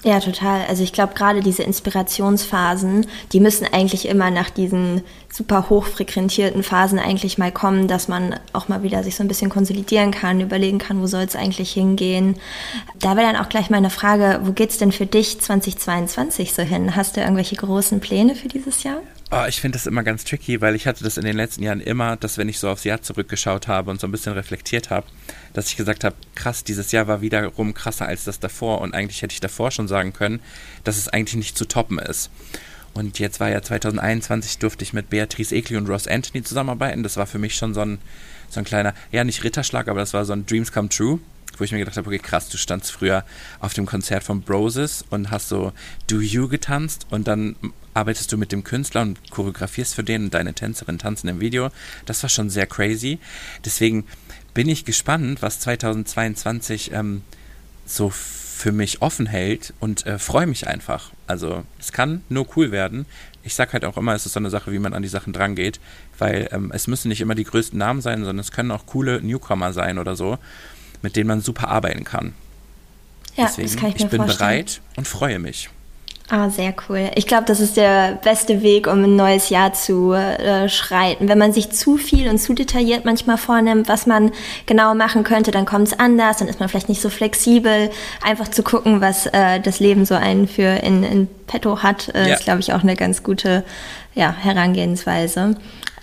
Ja, 0.04 0.20
total. 0.20 0.66
Also 0.68 0.82
ich 0.82 0.92
glaube, 0.92 1.14
gerade 1.14 1.40
diese 1.40 1.62
Inspirationsphasen, 1.62 3.06
die 3.32 3.40
müssen 3.40 3.66
eigentlich 3.72 4.06
immer 4.06 4.30
nach 4.30 4.50
diesen 4.50 5.00
super 5.32 5.70
hochfrequentierten 5.70 6.62
Phasen 6.62 6.98
eigentlich 6.98 7.38
mal 7.38 7.50
kommen, 7.50 7.88
dass 7.88 8.06
man 8.06 8.38
auch 8.52 8.68
mal 8.68 8.82
wieder 8.82 9.02
sich 9.02 9.16
so 9.16 9.24
ein 9.24 9.28
bisschen 9.28 9.48
konsolidieren 9.48 10.10
kann, 10.10 10.42
überlegen 10.42 10.78
kann, 10.78 11.00
wo 11.00 11.06
soll 11.06 11.22
es 11.22 11.34
eigentlich 11.34 11.72
hingehen. 11.72 12.36
Da 13.00 13.16
wäre 13.16 13.32
dann 13.32 13.42
auch 13.42 13.48
gleich 13.48 13.70
meine 13.70 13.88
Frage, 13.88 14.40
wo 14.44 14.52
geht's 14.52 14.76
denn 14.76 14.92
für 14.92 15.06
dich 15.06 15.40
2022 15.40 16.52
so 16.52 16.62
hin? 16.62 16.94
Hast 16.94 17.16
du 17.16 17.22
irgendwelche 17.22 17.56
großen 17.56 18.00
Pläne 18.00 18.34
für 18.34 18.48
dieses 18.48 18.82
Jahr? 18.82 19.00
Oh, 19.36 19.46
ich 19.48 19.60
finde 19.60 19.76
das 19.76 19.86
immer 19.86 20.04
ganz 20.04 20.22
tricky, 20.22 20.60
weil 20.60 20.76
ich 20.76 20.86
hatte 20.86 21.02
das 21.02 21.16
in 21.16 21.24
den 21.24 21.34
letzten 21.34 21.64
Jahren 21.64 21.80
immer, 21.80 22.14
dass 22.16 22.38
wenn 22.38 22.48
ich 22.48 22.60
so 22.60 22.70
aufs 22.70 22.84
Jahr 22.84 23.02
zurückgeschaut 23.02 23.66
habe 23.66 23.90
und 23.90 24.00
so 24.00 24.06
ein 24.06 24.12
bisschen 24.12 24.32
reflektiert 24.32 24.90
habe, 24.90 25.08
dass 25.54 25.66
ich 25.66 25.76
gesagt 25.76 26.04
habe, 26.04 26.14
krass, 26.36 26.62
dieses 26.62 26.92
Jahr 26.92 27.08
war 27.08 27.20
wiederum 27.20 27.74
krasser 27.74 28.06
als 28.06 28.22
das 28.22 28.38
davor 28.38 28.80
und 28.80 28.94
eigentlich 28.94 29.22
hätte 29.22 29.32
ich 29.32 29.40
davor 29.40 29.72
schon 29.72 29.88
sagen 29.88 30.12
können, 30.12 30.38
dass 30.84 30.98
es 30.98 31.08
eigentlich 31.08 31.34
nicht 31.34 31.58
zu 31.58 31.64
toppen 31.64 31.98
ist. 31.98 32.30
Und 32.92 33.18
jetzt 33.18 33.40
war 33.40 33.50
ja 33.50 33.60
2021, 33.60 34.58
durfte 34.58 34.84
ich 34.84 34.92
mit 34.92 35.10
Beatrice 35.10 35.52
Egli 35.52 35.76
und 35.76 35.88
Ross 35.88 36.06
Anthony 36.06 36.44
zusammenarbeiten. 36.44 37.02
Das 37.02 37.16
war 37.16 37.26
für 37.26 37.40
mich 37.40 37.56
schon 37.56 37.74
so 37.74 37.80
ein, 37.80 37.98
so 38.50 38.60
ein 38.60 38.64
kleiner, 38.64 38.94
ja 39.10 39.24
nicht 39.24 39.42
Ritterschlag, 39.42 39.88
aber 39.88 39.98
das 39.98 40.14
war 40.14 40.24
so 40.24 40.32
ein 40.32 40.46
Dreams 40.46 40.70
Come 40.70 40.90
True. 40.90 41.18
Wo 41.60 41.64
ich 41.64 41.72
mir 41.72 41.78
gedacht 41.78 41.96
habe, 41.96 42.08
okay, 42.08 42.18
krass, 42.18 42.48
du 42.48 42.56
standst 42.56 42.92
früher 42.92 43.24
auf 43.60 43.74
dem 43.74 43.86
Konzert 43.86 44.24
von 44.24 44.42
Broses 44.42 45.04
und 45.10 45.30
hast 45.30 45.48
so 45.48 45.72
Do 46.06 46.20
You 46.20 46.48
getanzt 46.48 47.06
und 47.10 47.28
dann 47.28 47.56
arbeitest 47.94 48.32
du 48.32 48.36
mit 48.36 48.52
dem 48.52 48.64
Künstler 48.64 49.02
und 49.02 49.30
choreografierst 49.30 49.94
für 49.94 50.04
den 50.04 50.24
und 50.24 50.34
deine 50.34 50.54
Tänzerin 50.54 50.98
tanzen 50.98 51.28
im 51.28 51.40
Video. 51.40 51.70
Das 52.06 52.22
war 52.22 52.30
schon 52.30 52.50
sehr 52.50 52.66
crazy. 52.66 53.18
Deswegen 53.64 54.04
bin 54.52 54.68
ich 54.68 54.84
gespannt, 54.84 55.42
was 55.42 55.60
2022 55.60 56.92
ähm, 56.92 57.22
so 57.86 58.10
für 58.10 58.72
mich 58.72 59.02
offen 59.02 59.26
hält 59.26 59.74
und 59.80 60.06
äh, 60.06 60.18
freue 60.18 60.46
mich 60.46 60.68
einfach. 60.68 61.10
Also 61.26 61.64
es 61.78 61.92
kann 61.92 62.22
nur 62.28 62.46
cool 62.56 62.70
werden. 62.70 63.04
Ich 63.42 63.54
sage 63.54 63.74
halt 63.74 63.84
auch 63.84 63.96
immer, 63.96 64.14
es 64.14 64.26
ist 64.26 64.32
so 64.32 64.40
eine 64.40 64.48
Sache, 64.48 64.72
wie 64.72 64.78
man 64.78 64.94
an 64.94 65.02
die 65.02 65.08
Sachen 65.08 65.32
drangeht, 65.32 65.80
weil 66.18 66.48
ähm, 66.52 66.70
es 66.72 66.86
müssen 66.86 67.08
nicht 67.08 67.20
immer 67.20 67.34
die 67.34 67.44
größten 67.44 67.78
Namen 67.78 68.00
sein, 68.00 68.20
sondern 68.20 68.38
es 68.38 68.52
können 68.52 68.70
auch 68.70 68.86
coole 68.86 69.20
Newcomer 69.20 69.72
sein 69.72 69.98
oder 69.98 70.16
so, 70.16 70.38
mit 71.04 71.14
denen 71.14 71.28
man 71.28 71.40
super 71.40 71.68
arbeiten 71.68 72.02
kann. 72.02 72.34
Ja, 73.36 73.44
Deswegen, 73.46 73.68
das 73.68 73.76
kann 73.76 73.88
ich 73.90 73.94
mir 73.98 74.04
ich 74.06 74.10
bin 74.10 74.22
vorstellen. 74.22 74.50
bereit 74.50 74.80
und 74.96 75.06
freue 75.06 75.38
mich. 75.38 75.68
Ah, 76.30 76.48
sehr 76.48 76.74
cool. 76.88 77.10
Ich 77.16 77.26
glaube, 77.26 77.44
das 77.44 77.60
ist 77.60 77.76
der 77.76 78.12
beste 78.24 78.62
Weg, 78.62 78.86
um 78.86 79.04
ein 79.04 79.14
neues 79.14 79.50
Jahr 79.50 79.74
zu 79.74 80.12
äh, 80.14 80.70
schreiten. 80.70 81.28
Wenn 81.28 81.36
man 81.36 81.52
sich 81.52 81.70
zu 81.70 81.98
viel 81.98 82.28
und 82.30 82.38
zu 82.38 82.54
detailliert 82.54 83.04
manchmal 83.04 83.36
vornimmt, 83.36 83.88
was 83.88 84.06
man 84.06 84.32
genau 84.64 84.94
machen 84.94 85.22
könnte, 85.22 85.50
dann 85.50 85.66
kommt 85.66 85.88
es 85.88 85.98
anders, 85.98 86.38
dann 86.38 86.48
ist 86.48 86.60
man 86.60 86.70
vielleicht 86.70 86.88
nicht 86.88 87.02
so 87.02 87.10
flexibel. 87.10 87.90
Einfach 88.22 88.48
zu 88.48 88.62
gucken, 88.62 89.02
was 89.02 89.26
äh, 89.26 89.60
das 89.60 89.80
Leben 89.80 90.06
so 90.06 90.14
einen 90.14 90.48
für 90.48 90.62
in, 90.82 91.02
in 91.04 91.28
petto 91.46 91.82
hat, 91.82 92.08
äh, 92.14 92.28
Ja. 92.30 92.34
ist, 92.36 92.44
glaube 92.44 92.60
ich, 92.60 92.72
auch 92.72 92.82
eine 92.82 92.96
ganz 92.96 93.22
gute 93.22 93.62
ja, 94.14 94.32
Herangehensweise. 94.32 95.56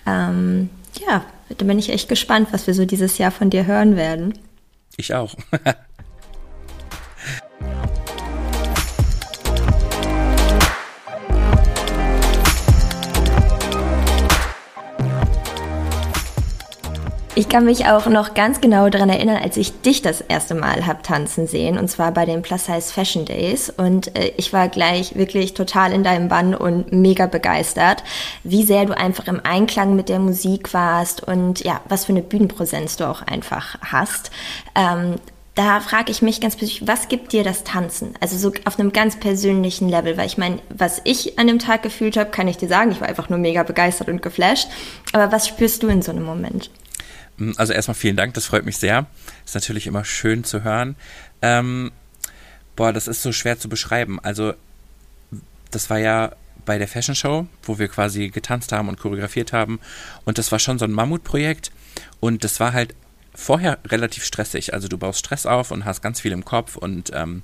Ähm, 0.06 0.70
ja, 1.04 1.24
da 1.58 1.64
bin 1.64 1.80
ich 1.80 1.90
echt 1.90 2.08
gespannt, 2.08 2.48
was 2.52 2.68
wir 2.68 2.74
so 2.74 2.84
dieses 2.84 3.18
Jahr 3.18 3.32
von 3.32 3.50
dir 3.50 3.66
hören 3.66 3.96
werden. 3.96 4.34
Ich 4.96 5.14
auch. 5.14 5.34
Ich 17.34 17.48
kann 17.48 17.64
mich 17.64 17.86
auch 17.86 18.08
noch 18.08 18.34
ganz 18.34 18.60
genau 18.60 18.90
daran 18.90 19.08
erinnern, 19.08 19.42
als 19.42 19.56
ich 19.56 19.80
dich 19.80 20.02
das 20.02 20.20
erste 20.20 20.54
Mal 20.54 20.86
hab 20.86 21.02
tanzen 21.02 21.46
sehen, 21.46 21.78
und 21.78 21.88
zwar 21.88 22.12
bei 22.12 22.26
den 22.26 22.42
Plus 22.42 22.66
Size 22.66 22.92
Fashion 22.92 23.24
Days. 23.24 23.70
Und 23.70 24.14
äh, 24.14 24.32
ich 24.36 24.52
war 24.52 24.68
gleich 24.68 25.14
wirklich 25.14 25.54
total 25.54 25.94
in 25.94 26.04
deinem 26.04 26.28
Bann 26.28 26.54
und 26.54 26.92
mega 26.92 27.24
begeistert, 27.24 28.04
wie 28.44 28.64
sehr 28.64 28.84
du 28.84 28.94
einfach 28.94 29.28
im 29.28 29.40
Einklang 29.44 29.96
mit 29.96 30.10
der 30.10 30.18
Musik 30.18 30.74
warst 30.74 31.22
und 31.22 31.64
ja, 31.64 31.80
was 31.88 32.04
für 32.04 32.12
eine 32.12 32.20
Bühnenpräsenz 32.20 32.96
du 32.98 33.08
auch 33.08 33.22
einfach 33.22 33.78
hast. 33.80 34.30
Ähm, 34.74 35.14
da 35.54 35.80
frage 35.80 36.12
ich 36.12 36.20
mich 36.20 36.38
ganz 36.42 36.56
persönlich, 36.56 36.86
was 36.86 37.08
gibt 37.08 37.32
dir 37.32 37.44
das 37.44 37.64
Tanzen? 37.64 38.12
Also 38.20 38.36
so 38.36 38.52
auf 38.66 38.78
einem 38.78 38.92
ganz 38.92 39.16
persönlichen 39.16 39.88
Level, 39.88 40.18
weil 40.18 40.26
ich 40.26 40.36
meine, 40.36 40.58
was 40.68 41.00
ich 41.04 41.38
an 41.38 41.46
dem 41.46 41.58
Tag 41.58 41.82
gefühlt 41.82 42.18
habe, 42.18 42.30
kann 42.30 42.48
ich 42.48 42.58
dir 42.58 42.68
sagen, 42.68 42.90
ich 42.90 43.00
war 43.00 43.08
einfach 43.08 43.30
nur 43.30 43.38
mega 43.38 43.62
begeistert 43.62 44.08
und 44.08 44.20
geflasht. 44.20 44.68
Aber 45.14 45.32
was 45.32 45.48
spürst 45.48 45.82
du 45.82 45.88
in 45.88 46.02
so 46.02 46.10
einem 46.10 46.24
Moment? 46.24 46.70
Also 47.56 47.72
erstmal 47.72 47.94
vielen 47.94 48.16
Dank, 48.16 48.34
das 48.34 48.46
freut 48.46 48.64
mich 48.64 48.76
sehr. 48.76 49.06
Ist 49.44 49.54
natürlich 49.54 49.86
immer 49.86 50.04
schön 50.04 50.44
zu 50.44 50.62
hören. 50.64 50.96
Ähm, 51.40 51.92
boah, 52.76 52.92
das 52.92 53.08
ist 53.08 53.22
so 53.22 53.32
schwer 53.32 53.58
zu 53.58 53.68
beschreiben. 53.68 54.20
Also 54.20 54.54
das 55.70 55.90
war 55.90 55.98
ja 55.98 56.32
bei 56.64 56.78
der 56.78 56.88
Fashion 56.88 57.14
Show, 57.14 57.46
wo 57.64 57.78
wir 57.78 57.88
quasi 57.88 58.28
getanzt 58.28 58.72
haben 58.72 58.88
und 58.88 58.98
choreografiert 58.98 59.52
haben. 59.52 59.80
Und 60.24 60.38
das 60.38 60.52
war 60.52 60.58
schon 60.58 60.78
so 60.78 60.84
ein 60.84 60.92
Mammutprojekt. 60.92 61.72
Und 62.20 62.44
das 62.44 62.60
war 62.60 62.72
halt 62.72 62.94
vorher 63.34 63.78
relativ 63.86 64.24
stressig. 64.24 64.74
Also 64.74 64.88
du 64.88 64.98
baust 64.98 65.18
Stress 65.18 65.46
auf 65.46 65.70
und 65.70 65.84
hast 65.84 66.02
ganz 66.02 66.20
viel 66.20 66.32
im 66.32 66.44
Kopf. 66.44 66.76
Und 66.76 67.10
ähm, 67.14 67.42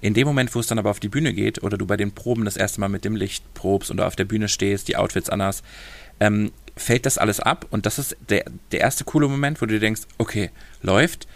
in 0.00 0.14
dem 0.14 0.26
Moment, 0.26 0.54
wo 0.54 0.60
es 0.60 0.66
dann 0.66 0.78
aber 0.78 0.90
auf 0.90 1.00
die 1.00 1.08
Bühne 1.08 1.32
geht 1.32 1.62
oder 1.62 1.78
du 1.78 1.86
bei 1.86 1.96
den 1.96 2.12
Proben 2.12 2.44
das 2.44 2.56
erste 2.56 2.80
Mal 2.80 2.88
mit 2.88 3.04
dem 3.04 3.16
Licht 3.16 3.44
probst 3.54 3.90
und 3.90 3.98
du 3.98 4.06
auf 4.06 4.16
der 4.16 4.24
Bühne 4.24 4.48
stehst, 4.48 4.88
die 4.88 4.96
Outfits 4.96 5.30
anders, 5.30 5.62
ähm, 6.20 6.52
fällt 6.76 7.06
das 7.06 7.18
alles 7.18 7.40
ab. 7.40 7.66
Und 7.70 7.86
das 7.86 7.98
ist 7.98 8.16
der, 8.28 8.44
der 8.72 8.80
erste 8.80 9.04
coole 9.04 9.28
Moment, 9.28 9.60
wo 9.60 9.66
du 9.66 9.78
denkst, 9.78 10.02
okay, 10.18 10.50
läuft. 10.82 11.26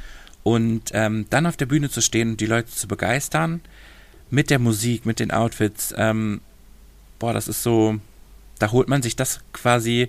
Und 0.42 0.90
ähm, 0.92 1.26
dann 1.30 1.46
auf 1.46 1.56
der 1.56 1.66
Bühne 1.66 1.90
zu 1.90 2.00
stehen 2.00 2.30
und 2.30 2.40
die 2.40 2.46
Leute 2.46 2.70
zu 2.70 2.88
begeistern 2.88 3.60
mit 4.30 4.50
der 4.50 4.58
Musik, 4.58 5.06
mit 5.06 5.20
den 5.20 5.32
Outfits, 5.32 5.92
ähm, 5.96 6.40
boah, 7.18 7.34
das 7.34 7.48
ist 7.48 7.62
so, 7.62 7.96
da 8.58 8.70
holt 8.70 8.88
man 8.88 9.02
sich 9.02 9.16
das 9.16 9.40
quasi 9.52 10.08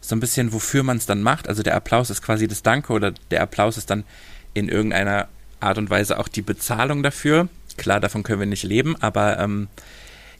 so 0.00 0.14
ein 0.14 0.20
bisschen, 0.20 0.52
wofür 0.52 0.82
man 0.82 0.98
es 0.98 1.06
dann 1.06 1.22
macht. 1.22 1.48
Also 1.48 1.62
der 1.62 1.76
Applaus 1.76 2.10
ist 2.10 2.20
quasi 2.20 2.46
das 2.46 2.62
Danke 2.62 2.92
oder 2.92 3.12
der 3.30 3.42
Applaus 3.42 3.78
ist 3.78 3.90
dann 3.90 4.04
in 4.52 4.68
irgendeiner 4.68 5.28
Art 5.60 5.78
und 5.78 5.88
Weise 5.88 6.18
auch 6.18 6.28
die 6.28 6.42
Bezahlung 6.42 7.02
dafür. 7.02 7.48
Klar, 7.76 8.00
davon 8.00 8.22
können 8.22 8.40
wir 8.40 8.46
nicht 8.46 8.64
leben, 8.64 8.96
aber 9.00 9.38
ähm, 9.38 9.68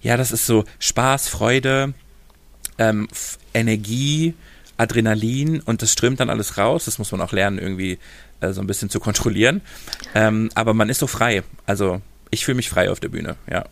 ja, 0.03 0.17
das 0.17 0.33
ist 0.33 0.47
so 0.47 0.65
Spaß, 0.81 1.29
Freude, 1.29 1.95
ähm, 2.79 3.09
Energie, 3.55 4.35
Adrenalin 4.77 5.61
und 5.61 5.83
das 5.83 5.93
strömt 5.93 6.21
dann 6.21 6.31
alles 6.31 6.59
raus. 6.59 6.85
Das 6.85 6.99
muss 6.99 7.13
man 7.13 7.21
auch 7.21 7.33
lernen, 7.33 7.59
irgendwie 7.59 7.99
äh, 8.41 8.53
so 8.53 8.61
ein 8.61 8.67
bisschen 8.67 8.91
zu 8.91 9.01
kontrollieren. 9.01 9.61
Ähm, 10.15 10.51
aber 10.55 10.75
man 10.75 10.89
ist 10.89 10.99
so 10.99 11.07
frei. 11.07 11.43
Also 11.67 12.01
ich 12.31 12.45
fühle 12.45 12.57
mich 12.57 12.69
frei 12.69 12.91
auf 12.91 13.01
der 13.01 13.09
Bühne, 13.09 13.37
ja. 13.51 13.65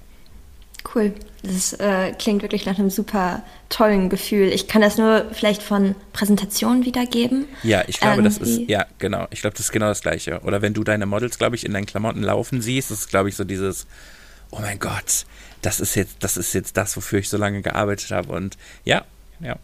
Cool. 0.95 1.13
Das 1.45 1.73
äh, 1.75 2.13
klingt 2.19 2.43
wirklich 2.43 2.67
nach 2.67 2.79
einem 2.79 2.91
super 2.91 3.43
tollen 3.69 4.11
Gefühl. 4.11 4.49
Ich 4.49 4.69
kann 4.69 4.83
das 4.83 4.97
nur 4.99 5.27
vielleicht 5.33 5.63
von 5.63 5.95
Präsentationen 6.13 6.85
wiedergeben. 6.85 7.47
Ja, 7.63 7.83
ich 7.87 7.99
glaube, 8.01 8.23
das 8.23 8.39
ist, 8.39 8.49
Irgendwie- 8.49 8.73
ja, 8.73 8.87
genau. 8.99 9.27
Ich 9.31 9.41
glaube, 9.41 9.57
das 9.57 9.67
ist 9.67 9.73
genau 9.73 9.87
das 9.87 10.03
Gleiche. 10.03 10.41
Oder 10.41 10.61
wenn 10.63 10.75
du 10.75 10.85
deine 10.85 11.07
Models, 11.07 11.39
glaube 11.39 11.57
ich, 11.57 11.65
in 11.65 11.73
deinen 11.73 11.87
Klamotten 11.87 12.23
laufen 12.23 12.63
siehst, 12.63 12.91
das 12.91 13.01
ist, 13.01 13.09
glaube 13.11 13.29
ich, 13.29 13.37
so 13.37 13.45
dieses, 13.45 13.87
oh 14.51 14.59
mein 14.61 14.79
Gott, 14.79 15.25
das 15.63 15.81
ist 15.81 15.95
jetzt, 15.95 16.17
das 16.21 16.37
ist 16.37 16.53
jetzt 16.53 16.77
das, 16.77 16.97
wofür 16.97 17.21
ich 17.21 17.29
so 17.29 17.39
lange 17.39 17.63
gearbeitet 17.63 18.11
habe. 18.11 18.33
Und 18.33 18.57
ja, 18.85 19.05
ja. 19.43 19.57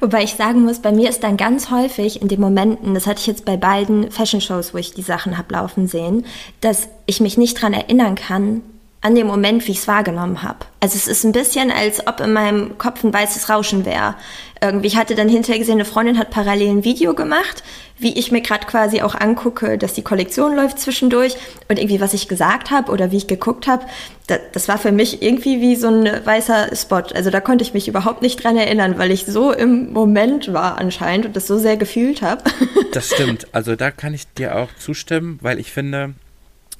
Wobei 0.00 0.24
ich 0.24 0.34
sagen 0.34 0.62
muss, 0.62 0.80
bei 0.80 0.92
mir 0.92 1.08
ist 1.08 1.22
dann 1.22 1.36
ganz 1.36 1.70
häufig 1.70 2.20
in 2.20 2.28
den 2.28 2.40
Momenten, 2.40 2.94
das 2.94 3.06
hatte 3.06 3.20
ich 3.20 3.26
jetzt 3.26 3.44
bei 3.44 3.56
beiden 3.56 4.10
Fashion-Shows, 4.10 4.74
wo 4.74 4.78
ich 4.78 4.92
die 4.92 5.02
Sachen 5.02 5.38
hab 5.38 5.50
laufen 5.50 5.86
sehen, 5.86 6.26
dass 6.60 6.88
ich 7.06 7.20
mich 7.20 7.38
nicht 7.38 7.60
dran 7.60 7.72
erinnern 7.72 8.16
kann, 8.16 8.62
an 9.02 9.14
dem 9.14 9.26
Moment, 9.26 9.66
wie 9.66 9.72
ich 9.72 9.78
es 9.78 9.88
wahrgenommen 9.88 10.42
habe. 10.42 10.58
Also 10.80 10.96
es 10.96 11.06
ist 11.06 11.24
ein 11.24 11.32
bisschen, 11.32 11.70
als 11.70 12.06
ob 12.06 12.20
in 12.20 12.32
meinem 12.32 12.76
Kopf 12.76 13.02
ein 13.02 13.12
weißes 13.12 13.48
Rauschen 13.48 13.86
wäre. 13.86 14.14
Irgendwie, 14.60 14.88
ich 14.88 14.96
hatte 14.96 15.14
dann 15.14 15.28
hinterher 15.28 15.58
gesehen, 15.58 15.76
eine 15.76 15.86
Freundin 15.86 16.18
hat 16.18 16.28
parallel 16.28 16.68
ein 16.68 16.84
Video 16.84 17.14
gemacht, 17.14 17.62
wie 17.98 18.18
ich 18.18 18.30
mir 18.30 18.42
gerade 18.42 18.66
quasi 18.66 19.00
auch 19.00 19.14
angucke, 19.14 19.78
dass 19.78 19.94
die 19.94 20.02
Kollektion 20.02 20.54
läuft 20.54 20.78
zwischendurch 20.78 21.36
und 21.68 21.78
irgendwie, 21.78 22.00
was 22.00 22.12
ich 22.12 22.28
gesagt 22.28 22.70
habe 22.70 22.92
oder 22.92 23.10
wie 23.10 23.16
ich 23.16 23.26
geguckt 23.26 23.66
habe, 23.66 23.86
das, 24.26 24.40
das 24.52 24.68
war 24.68 24.76
für 24.76 24.92
mich 24.92 25.22
irgendwie 25.22 25.62
wie 25.62 25.76
so 25.76 25.88
ein 25.88 26.04
weißer 26.26 26.76
Spot. 26.76 27.02
Also 27.14 27.30
da 27.30 27.40
konnte 27.40 27.64
ich 27.64 27.72
mich 27.72 27.88
überhaupt 27.88 28.20
nicht 28.20 28.42
dran 28.42 28.58
erinnern, 28.58 28.98
weil 28.98 29.10
ich 29.12 29.24
so 29.24 29.50
im 29.50 29.94
Moment 29.94 30.52
war 30.52 30.76
anscheinend 30.78 31.24
und 31.24 31.36
das 31.36 31.46
so 31.46 31.58
sehr 31.58 31.76
gefühlt 31.76 32.22
habe. 32.22 32.44
Das 32.92 33.06
stimmt. 33.06 33.46
Also 33.52 33.76
da 33.76 33.92
kann 33.92 34.14
ich 34.14 34.26
dir 34.34 34.56
auch 34.56 34.68
zustimmen, 34.76 35.38
weil 35.42 35.60
ich 35.60 35.70
finde, 35.70 36.14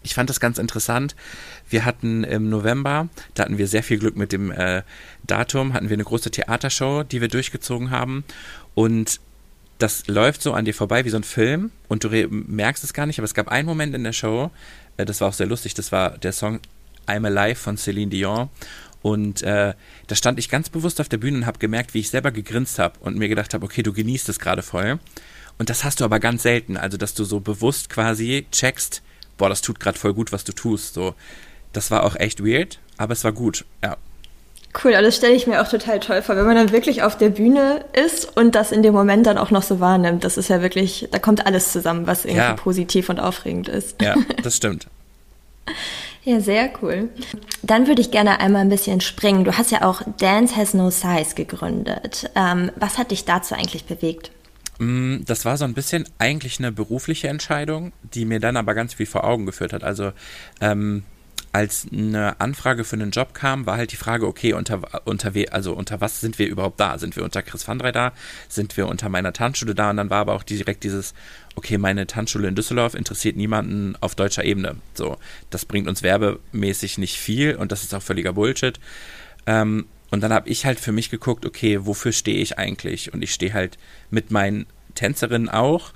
ich 0.02 0.14
fand 0.14 0.28
das 0.28 0.40
ganz 0.40 0.58
interessant. 0.58 1.14
Wir 1.70 1.84
hatten 1.84 2.24
im 2.24 2.50
November, 2.50 3.08
da 3.34 3.44
hatten 3.44 3.58
wir 3.58 3.68
sehr 3.68 3.82
viel 3.82 3.98
Glück 3.98 4.16
mit 4.16 4.32
dem 4.32 4.50
äh, 4.50 4.82
Datum, 5.26 5.72
hatten 5.72 5.88
wir 5.88 5.94
eine 5.94 6.04
große 6.04 6.30
Theatershow, 6.30 7.04
die 7.04 7.20
wir 7.20 7.28
durchgezogen 7.28 7.90
haben. 7.90 8.24
Und 8.74 9.20
das 9.78 10.06
läuft 10.08 10.42
so 10.42 10.52
an 10.52 10.64
dir 10.64 10.74
vorbei 10.74 11.04
wie 11.04 11.10
so 11.10 11.16
ein 11.16 11.24
Film 11.24 11.70
und 11.88 12.04
du 12.04 12.10
merkst 12.28 12.84
es 12.84 12.92
gar 12.92 13.06
nicht, 13.06 13.18
aber 13.18 13.24
es 13.24 13.34
gab 13.34 13.48
einen 13.48 13.66
Moment 13.66 13.94
in 13.94 14.04
der 14.04 14.12
Show, 14.12 14.50
äh, 14.96 15.04
das 15.04 15.20
war 15.20 15.28
auch 15.28 15.32
sehr 15.32 15.46
lustig, 15.46 15.74
das 15.74 15.90
war 15.92 16.18
der 16.18 16.32
Song 16.32 16.60
I'm 17.06 17.26
Alive 17.26 17.60
von 17.60 17.76
Celine 17.76 18.10
Dion. 18.10 18.48
Und 19.02 19.42
äh, 19.42 19.72
da 20.08 20.14
stand 20.14 20.38
ich 20.38 20.50
ganz 20.50 20.68
bewusst 20.68 21.00
auf 21.00 21.08
der 21.08 21.16
Bühne 21.16 21.38
und 21.38 21.46
habe 21.46 21.58
gemerkt, 21.58 21.94
wie 21.94 22.00
ich 22.00 22.10
selber 22.10 22.32
gegrinst 22.32 22.78
habe 22.78 22.98
und 23.00 23.16
mir 23.16 23.28
gedacht 23.28 23.54
habe, 23.54 23.64
okay, 23.64 23.82
du 23.82 23.94
genießt 23.94 24.28
es 24.28 24.38
gerade 24.38 24.62
voll. 24.62 24.98
Und 25.58 25.70
das 25.70 25.84
hast 25.84 26.00
du 26.00 26.04
aber 26.04 26.20
ganz 26.20 26.42
selten, 26.42 26.76
also 26.76 26.98
dass 26.98 27.14
du 27.14 27.24
so 27.24 27.40
bewusst 27.40 27.88
quasi 27.88 28.46
checkst, 28.52 29.02
boah, 29.38 29.48
das 29.48 29.62
tut 29.62 29.80
gerade 29.80 29.98
voll 29.98 30.12
gut, 30.12 30.32
was 30.32 30.44
du 30.44 30.52
tust. 30.52 30.94
So, 30.94 31.14
das 31.72 31.90
war 31.90 32.04
auch 32.04 32.16
echt 32.16 32.44
weird, 32.44 32.78
aber 32.96 33.12
es 33.12 33.24
war 33.24 33.32
gut. 33.32 33.64
Ja, 33.82 33.96
Cool, 34.84 34.94
aber 34.94 35.02
das 35.02 35.16
stelle 35.16 35.34
ich 35.34 35.48
mir 35.48 35.60
auch 35.60 35.68
total 35.68 35.98
toll 35.98 36.22
vor, 36.22 36.36
wenn 36.36 36.46
man 36.46 36.54
dann 36.54 36.70
wirklich 36.70 37.02
auf 37.02 37.18
der 37.18 37.30
Bühne 37.30 37.84
ist 37.92 38.36
und 38.36 38.54
das 38.54 38.70
in 38.70 38.84
dem 38.84 38.94
Moment 38.94 39.26
dann 39.26 39.36
auch 39.36 39.50
noch 39.50 39.64
so 39.64 39.80
wahrnimmt. 39.80 40.22
Das 40.22 40.36
ist 40.36 40.48
ja 40.48 40.62
wirklich, 40.62 41.08
da 41.10 41.18
kommt 41.18 41.44
alles 41.44 41.72
zusammen, 41.72 42.06
was 42.06 42.24
irgendwie 42.24 42.38
Ja. 42.44 42.54
positiv 42.54 43.08
und 43.08 43.18
aufregend 43.18 43.68
ist. 43.68 44.00
ja, 44.00 44.14
das 44.44 44.56
stimmt. 44.56 44.86
Ja, 46.22 46.38
sehr 46.40 46.70
cool. 46.82 47.08
Dann 47.62 47.86
würde 47.88 48.00
ich 48.00 48.10
gerne 48.12 48.38
einmal 48.40 48.60
ein 48.62 48.68
bisschen 48.68 49.00
springen. 49.00 49.42
Du 49.44 49.56
hast 49.58 49.72
ja 49.72 49.82
auch 49.82 50.02
Dance 50.18 50.54
Has 50.54 50.72
No 50.74 50.90
Size 50.90 51.34
gegründet. 51.34 52.30
Ähm, 52.36 52.70
was 52.76 52.96
hat 52.98 53.10
dich 53.10 53.24
dazu 53.24 53.54
eigentlich 53.54 53.86
bewegt? 53.86 54.30
Mm, 54.78 55.24
Das 55.26 55.44
war 55.44 55.56
so 55.56 55.64
ein 55.64 55.74
bisschen 55.74 56.04
eigentlich 56.18 56.58
eine 56.58 56.70
berufliche 56.72 57.26
Entscheidung, 57.28 57.92
die 58.14 58.24
mir 58.24 58.38
dann 58.38 58.56
aber 58.56 58.74
ganz 58.74 58.94
viel 58.94 59.06
vor 59.06 59.24
Augen 59.24 59.46
geführt 59.46 59.72
hat. 59.72 59.82
Also 59.82 60.12
ähm, 60.60 61.02
als 61.52 61.86
eine 61.92 62.40
Anfrage 62.40 62.84
für 62.84 62.94
einen 62.94 63.10
Job 63.10 63.34
kam, 63.34 63.66
war 63.66 63.76
halt 63.76 63.90
die 63.90 63.96
Frage, 63.96 64.26
okay, 64.26 64.52
unter, 64.52 64.82
unter, 65.04 65.32
also 65.50 65.72
unter 65.72 66.00
was 66.00 66.20
sind 66.20 66.38
wir 66.38 66.46
überhaupt 66.46 66.78
da? 66.78 66.98
Sind 66.98 67.16
wir 67.16 67.24
unter 67.24 67.42
Chris 67.42 67.66
van 67.66 67.78
Drey 67.78 67.90
da? 67.90 68.12
Sind 68.48 68.76
wir 68.76 68.86
unter 68.86 69.08
meiner 69.08 69.32
Tanzschule 69.32 69.74
da? 69.74 69.90
Und 69.90 69.96
dann 69.96 70.10
war 70.10 70.20
aber 70.20 70.34
auch 70.34 70.44
direkt 70.44 70.84
dieses, 70.84 71.12
okay, 71.56 71.76
meine 71.76 72.06
Tanzschule 72.06 72.46
in 72.46 72.54
Düsseldorf 72.54 72.94
interessiert 72.94 73.36
niemanden 73.36 73.96
auf 74.00 74.14
deutscher 74.14 74.44
Ebene. 74.44 74.76
So, 74.94 75.16
das 75.50 75.64
bringt 75.64 75.88
uns 75.88 76.02
werbemäßig 76.02 76.98
nicht 76.98 77.18
viel 77.18 77.56
und 77.56 77.72
das 77.72 77.82
ist 77.82 77.94
auch 77.94 78.02
völliger 78.02 78.32
Bullshit. 78.32 78.78
Ähm, 79.46 79.86
und 80.10 80.22
dann 80.22 80.32
habe 80.32 80.48
ich 80.48 80.66
halt 80.66 80.78
für 80.78 80.92
mich 80.92 81.10
geguckt, 81.10 81.44
okay, 81.44 81.84
wofür 81.84 82.12
stehe 82.12 82.40
ich 82.40 82.58
eigentlich? 82.58 83.12
Und 83.12 83.22
ich 83.22 83.32
stehe 83.32 83.54
halt 83.54 83.76
mit 84.10 84.30
meinen 84.30 84.66
Tänzerinnen 84.94 85.48
auch 85.48 85.92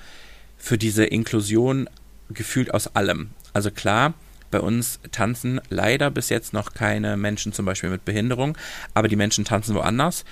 für 0.56 0.78
diese 0.78 1.04
Inklusion 1.04 1.88
gefühlt 2.30 2.72
aus 2.72 2.94
allem. 2.96 3.30
Also 3.52 3.70
klar, 3.70 4.14
bei 4.54 4.60
uns 4.60 5.00
tanzen 5.10 5.60
leider 5.68 6.12
bis 6.12 6.28
jetzt 6.28 6.52
noch 6.52 6.74
keine 6.74 7.16
Menschen 7.16 7.52
zum 7.52 7.66
Beispiel 7.66 7.90
mit 7.90 8.04
Behinderung, 8.04 8.56
aber 8.94 9.08
die 9.08 9.16
Menschen 9.16 9.44
tanzen 9.44 9.74
woanders. 9.74 10.24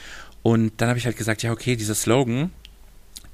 Und 0.44 0.80
dann 0.80 0.88
habe 0.88 0.98
ich 1.00 1.06
halt 1.06 1.16
gesagt, 1.16 1.42
ja, 1.42 1.50
okay, 1.50 1.74
dieser 1.74 1.96
Slogan, 1.96 2.52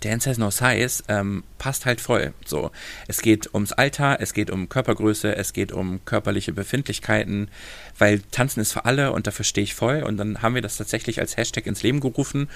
Dance 0.01 0.31
has 0.31 0.39
no 0.39 0.51
size, 0.51 1.05
ähm, 1.09 1.45
passt 1.59 1.85
halt 1.85 2.01
voll. 2.01 2.33
So, 2.47 2.71
es 3.07 3.21
geht 3.21 3.53
ums 3.53 3.73
Alter, 3.73 4.17
es 4.21 4.33
geht 4.33 4.49
um 4.51 4.71
Körpergröße, 4.71 5.37
es 5.37 5.53
geht 5.53 5.73
um 5.73 6.03
körperliche 6.07 6.55
Befindlichkeiten, 6.55 7.51
weil 7.99 8.23
Tanzen 8.31 8.61
ist 8.61 8.73
für 8.73 8.87
alle 8.87 9.13
und 9.13 9.27
dafür 9.27 9.45
stehe 9.45 9.65
ich 9.65 9.75
voll. 9.75 10.03
Und 10.03 10.17
dann 10.17 10.41
haben 10.41 10.55
wir 10.55 10.63
das 10.63 10.79
tatsächlich 10.79 11.21
als 11.21 11.37
Hashtag 11.37 11.67
ins 11.67 11.83
Leben 11.83 12.01
gerufen 12.01 12.49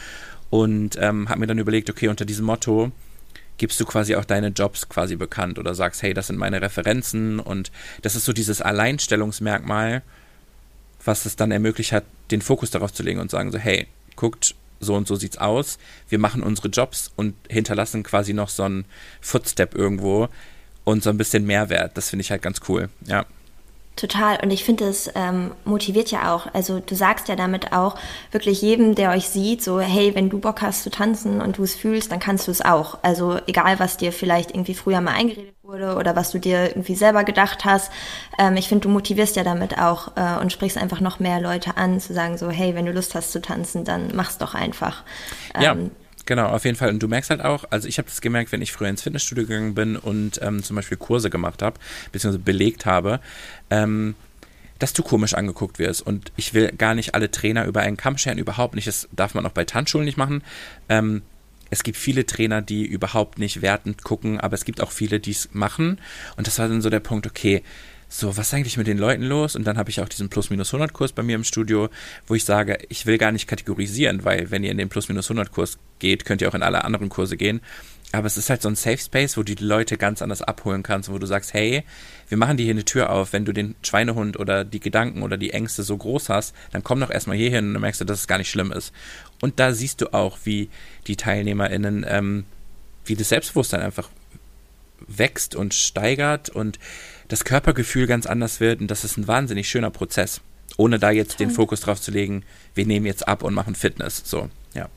und 0.48 0.96
ähm, 0.98 1.28
haben 1.28 1.40
mir 1.40 1.46
dann 1.48 1.58
überlegt, 1.58 1.90
okay, 1.90 2.08
unter 2.08 2.24
diesem 2.24 2.46
Motto 2.46 2.92
gibst 3.59 3.80
du 3.80 3.85
quasi 3.85 4.16
auch 4.16 4.25
deine 4.25 4.49
Jobs 4.49 4.88
quasi 4.88 5.16
bekannt 5.16 5.59
oder 5.59 5.75
sagst, 5.75 6.02
hey, 6.02 6.14
das 6.14 6.28
sind 6.28 6.38
meine 6.38 6.61
Referenzen 6.62 7.40
und 7.40 7.71
das 8.02 8.16
ist 8.16 8.25
so 8.25 8.32
dieses 8.32 8.61
Alleinstellungsmerkmal, 8.61 10.02
was 11.04 11.26
es 11.26 11.37
dann 11.37 11.50
ermöglicht 11.50 11.92
hat, 11.92 12.04
den 12.30 12.42
Fokus 12.42 12.71
darauf 12.71 12.92
zu 12.92 13.02
legen 13.02 13.21
und 13.21 13.30
sagen 13.30 13.52
so, 13.52 13.59
hey, 13.59 13.87
guckt, 14.16 14.54
so 14.80 14.94
und 14.94 15.06
so 15.06 15.14
sieht's 15.14 15.38
aus. 15.38 15.78
Wir 16.09 16.18
machen 16.18 16.42
unsere 16.42 16.68
Jobs 16.68 17.12
und 17.16 17.35
hinterlassen 17.49 18.02
quasi 18.02 18.32
noch 18.32 18.49
so 18.49 18.64
einen 18.64 18.85
Footstep 19.21 19.75
irgendwo 19.75 20.28
und 20.85 21.02
so 21.02 21.11
ein 21.11 21.18
bisschen 21.18 21.47
Mehrwert. 21.47 21.97
Das 21.97 22.11
finde 22.11 22.23
ich 22.23 22.30
halt 22.30 22.42
ganz 22.42 22.61
cool, 22.68 22.88
ja. 23.06 23.25
Total. 23.94 24.38
Und 24.42 24.50
ich 24.50 24.64
finde, 24.64 24.84
es 24.84 25.11
ähm, 25.14 25.52
motiviert 25.64 26.11
ja 26.11 26.34
auch. 26.34 26.46
Also 26.54 26.80
du 26.80 26.94
sagst 26.94 27.28
ja 27.28 27.37
damit 27.37 27.72
auch 27.72 27.94
wirklich 28.30 28.62
jedem, 28.62 28.94
der 28.94 29.11
euch 29.11 29.28
sieht, 29.28 29.62
so, 29.62 29.80
hey, 29.80 30.14
wenn 30.14 30.30
du 30.30 30.38
Bock 30.38 30.62
hast 30.62 30.82
zu 30.82 30.90
tanzen 30.90 31.42
und 31.42 31.58
du 31.58 31.62
es 31.62 31.75
fühlst, 31.75 32.11
dann 32.11 32.18
kannst 32.18 32.46
du 32.46 32.50
es 32.50 32.62
auch. 32.62 32.99
Also 33.02 33.38
egal, 33.46 33.78
was 33.78 33.99
dir 33.99 34.12
vielleicht 34.12 34.52
irgendwie 34.52 34.75
früher 34.75 35.02
mal 35.02 35.12
eingeredet 35.12 35.54
wurde 35.62 35.96
oder 35.96 36.16
was 36.16 36.30
du 36.30 36.38
dir 36.38 36.70
irgendwie 36.70 36.94
selber 36.94 37.22
gedacht 37.25 37.66
hast. 37.66 37.92
Ähm, 38.38 38.56
ich 38.56 38.68
finde, 38.68 38.82
du 38.82 38.88
motivierst 38.88 39.37
ja 39.37 39.44
damit 39.44 39.78
auch 39.78 40.16
äh, 40.16 40.40
und 40.40 40.52
sprichst 40.52 40.78
einfach 40.78 41.00
noch 41.00 41.20
mehr 41.20 41.40
Leute 41.40 41.76
an, 41.76 42.00
zu 42.00 42.14
sagen 42.14 42.38
so, 42.38 42.49
hey, 42.49 42.75
wenn 42.75 42.87
du 42.87 42.92
Lust 42.92 43.14
hast 43.14 43.30
zu 43.30 43.42
tanzen, 43.42 43.84
dann 43.84 44.11
mach's 44.14 44.38
doch 44.38 44.54
einfach. 44.54 45.02
Ähm, 45.54 45.62
ja. 45.62 45.76
Genau, 46.26 46.49
auf 46.49 46.64
jeden 46.64 46.76
Fall. 46.76 46.91
Und 46.91 47.02
du 47.02 47.09
merkst 47.09 47.31
halt 47.31 47.43
auch, 47.43 47.64
also 47.71 47.88
ich 47.88 47.99
habe 47.99 48.09
das 48.09 48.21
gemerkt, 48.21 48.52
wenn 48.52 48.62
ich 48.62 48.73
früher 48.73 48.88
ins 48.88 49.02
Fitnessstudio 49.02 49.45
gegangen 49.45 49.75
bin 49.75 49.97
und 49.97 50.41
ähm, 50.43 50.62
zum 50.62 50.76
Beispiel 50.76 50.97
Kurse 50.97 51.31
gemacht 51.31 51.62
habe, 51.62 51.79
beziehungsweise 52.12 52.43
belegt 52.43 52.87
habe, 52.87 53.21
ähm, 53.71 54.14
dass 54.79 54.93
du 54.93 55.02
komisch 55.02 55.35
angeguckt 55.35 55.79
wirst. 55.79 56.02
Und 56.02 56.33
ich 56.37 56.55
will 56.55 56.73
gar 56.73 56.95
nicht 56.95 57.14
alle 57.14 57.31
Trainer 57.31 57.67
über 57.67 57.81
einen 57.81 57.97
Kamm 57.97 58.19
scheren, 58.19 58.38
überhaupt 58.38 58.75
nicht. 58.75 58.87
Das 58.87 59.09
darf 59.12 59.35
man 59.35 59.47
auch 59.47 59.52
bei 59.52 59.64
Tanzschulen 59.64 60.05
nicht 60.05 60.17
machen. 60.17 60.43
Ähm, 60.88 61.23
es 61.71 61.83
gibt 61.83 61.97
viele 61.97 62.26
Trainer, 62.26 62.61
die 62.62 62.85
überhaupt 62.85 63.38
nicht 63.38 63.62
wertend 63.62 64.02
gucken, 64.02 64.38
aber 64.38 64.55
es 64.55 64.64
gibt 64.64 64.81
auch 64.81 64.91
viele, 64.91 65.21
die 65.21 65.31
es 65.31 65.49
machen. 65.52 66.00
Und 66.37 66.47
das 66.47 66.59
war 66.59 66.69
dann 66.69 66.83
so 66.83 66.91
der 66.91 67.00
Punkt, 67.00 67.26
okay, 67.26 67.62
so, 68.11 68.37
was 68.37 68.49
ist 68.49 68.55
eigentlich 68.55 68.76
mit 68.76 68.87
den 68.87 68.99
Leuten 68.99 69.23
los? 69.23 69.57
Und 69.57 69.64
dann 69.64 69.79
habe 69.79 69.88
ich 69.88 70.02
auch 70.02 70.09
diesen 70.09 70.29
Plus-Minus-100-Kurs 70.29 71.12
bei 71.12 71.23
mir 71.23 71.35
im 71.35 71.45
Studio, 71.45 71.88
wo 72.26 72.35
ich 72.35 72.45
sage, 72.45 72.79
ich 72.91 73.07
will 73.07 73.17
gar 73.17 73.33
nicht 73.33 73.47
kategorisieren, 73.47 74.23
weil 74.23 74.50
wenn 74.50 74.64
ihr 74.64 74.71
in 74.71 74.76
den 74.76 74.91
Plus-Minus-100-Kurs 74.91 75.79
geht, 76.02 76.26
könnt 76.26 76.42
ihr 76.42 76.49
auch 76.50 76.54
in 76.54 76.62
alle 76.62 76.85
anderen 76.85 77.09
Kurse 77.09 77.38
gehen. 77.38 77.62
Aber 78.14 78.26
es 78.26 78.37
ist 78.37 78.50
halt 78.50 78.61
so 78.61 78.68
ein 78.68 78.75
Safe 78.75 78.99
Space, 78.99 79.38
wo 79.38 79.42
du 79.42 79.54
die 79.54 79.64
Leute 79.64 79.97
ganz 79.97 80.21
anders 80.21 80.42
abholen 80.42 80.82
kannst, 80.82 81.11
wo 81.11 81.18
du 81.18 81.26
sagst, 81.26 81.54
hey, 81.54 81.82
wir 82.28 82.37
machen 82.37 82.59
dir 82.59 82.64
hier 82.64 82.75
eine 82.75 82.85
Tür 82.85 83.09
auf. 83.09 83.32
Wenn 83.32 83.47
du 83.47 83.54
den 83.54 83.75
Schweinehund 83.82 84.38
oder 84.38 84.66
die 84.66 84.80
Gedanken 84.80 85.23
oder 85.23 85.38
die 85.38 85.52
Ängste 85.52 85.82
so 85.82 85.97
groß 85.97 86.28
hast, 86.28 86.54
dann 86.73 86.85
komm 86.85 87.00
doch 87.00 87.11
erstmal 87.11 87.38
hier 87.38 87.49
hin 87.49 87.68
und 87.68 87.73
dann 87.73 87.80
merkst 87.80 88.02
du, 88.02 88.04
dass 88.04 88.21
es 88.21 88.26
gar 88.26 88.37
nicht 88.37 88.50
schlimm 88.50 88.71
ist. 88.71 88.92
Und 89.40 89.59
da 89.59 89.73
siehst 89.73 90.02
du 90.02 90.12
auch, 90.12 90.40
wie 90.44 90.68
die 91.06 91.16
TeilnehmerInnen, 91.16 92.04
ähm, 92.06 92.44
wie 93.06 93.16
das 93.16 93.30
Selbstbewusstsein 93.30 93.80
einfach 93.80 94.11
wächst 95.09 95.54
und 95.56 95.73
steigert 95.73 96.50
und 96.50 96.78
das 97.28 97.44
Körpergefühl 97.44 98.06
ganz 98.06 98.26
anders 98.26 98.61
wird 98.61 98.80
und 98.80 98.90
das 98.90 99.04
ist 99.04 99.16
ein 99.16 99.26
wahnsinnig 99.26 99.68
schöner 99.68 99.90
Prozess. 99.90 100.42
Ohne 100.76 100.99
da 100.99 101.11
jetzt 101.11 101.40
den 101.40 101.50
Fokus 101.50 101.80
drauf 101.80 102.00
zu 102.00 102.10
legen, 102.10 102.45
wir 102.75 102.86
nehmen 102.86 103.06
jetzt 103.06 103.26
ab 103.26 103.43
und 103.43 103.54
machen 103.54 103.75
Fitness. 103.75 104.23
So, 104.25 104.49
ja. 104.75 104.88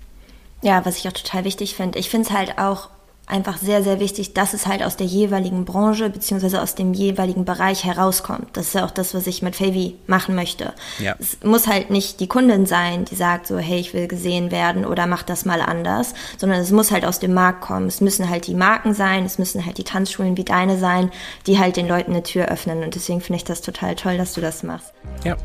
Ja, 0.65 0.83
was 0.83 0.97
ich 0.97 1.07
auch 1.07 1.13
total 1.13 1.43
wichtig 1.43 1.75
finde. 1.75 1.99
Ich 1.99 2.09
finde 2.09 2.27
es 2.27 2.35
halt 2.35 2.57
auch 2.57 2.89
einfach 3.27 3.57
sehr, 3.59 3.83
sehr 3.83 3.99
wichtig, 3.99 4.33
dass 4.33 4.55
es 4.55 4.65
halt 4.65 4.81
aus 4.81 4.97
der 4.97 5.05
jeweiligen 5.05 5.63
Branche 5.63 6.09
beziehungsweise 6.09 6.59
aus 6.59 6.73
dem 6.73 6.95
jeweiligen 6.95 7.45
Bereich 7.45 7.83
herauskommt. 7.83 8.47
Das 8.53 8.67
ist 8.67 8.73
ja 8.73 8.83
auch 8.83 8.89
das, 8.89 9.13
was 9.13 9.27
ich 9.27 9.43
mit 9.43 9.55
Favy 9.55 9.95
machen 10.07 10.33
möchte. 10.33 10.73
Ja. 10.97 11.15
Es 11.19 11.37
muss 11.43 11.67
halt 11.67 11.91
nicht 11.91 12.19
die 12.19 12.25
Kundin 12.25 12.65
sein, 12.65 13.05
die 13.05 13.13
sagt 13.13 13.45
so, 13.45 13.59
hey, 13.59 13.79
ich 13.79 13.93
will 13.93 14.07
gesehen 14.07 14.49
werden 14.49 14.85
oder 14.85 15.05
mach 15.05 15.21
das 15.21 15.45
mal 15.45 15.61
anders, 15.61 16.15
sondern 16.37 16.61
es 16.61 16.71
muss 16.71 16.89
halt 16.89 17.05
aus 17.05 17.19
dem 17.19 17.35
Markt 17.35 17.61
kommen. 17.61 17.85
Es 17.85 18.01
müssen 18.01 18.27
halt 18.27 18.47
die 18.47 18.55
Marken 18.55 18.95
sein, 18.95 19.23
es 19.23 19.37
müssen 19.37 19.67
halt 19.67 19.77
die 19.77 19.83
Tanzschulen 19.83 20.35
wie 20.35 20.45
deine 20.45 20.79
sein, 20.79 21.11
die 21.45 21.59
halt 21.59 21.77
den 21.77 21.87
Leuten 21.87 22.11
eine 22.11 22.23
Tür 22.23 22.45
öffnen. 22.45 22.83
Und 22.83 22.95
deswegen 22.95 23.21
finde 23.21 23.37
ich 23.37 23.43
das 23.43 23.61
total 23.61 23.93
toll, 23.93 24.17
dass 24.17 24.33
du 24.33 24.41
das 24.41 24.63
machst. 24.63 24.93
Ja. 25.23 25.37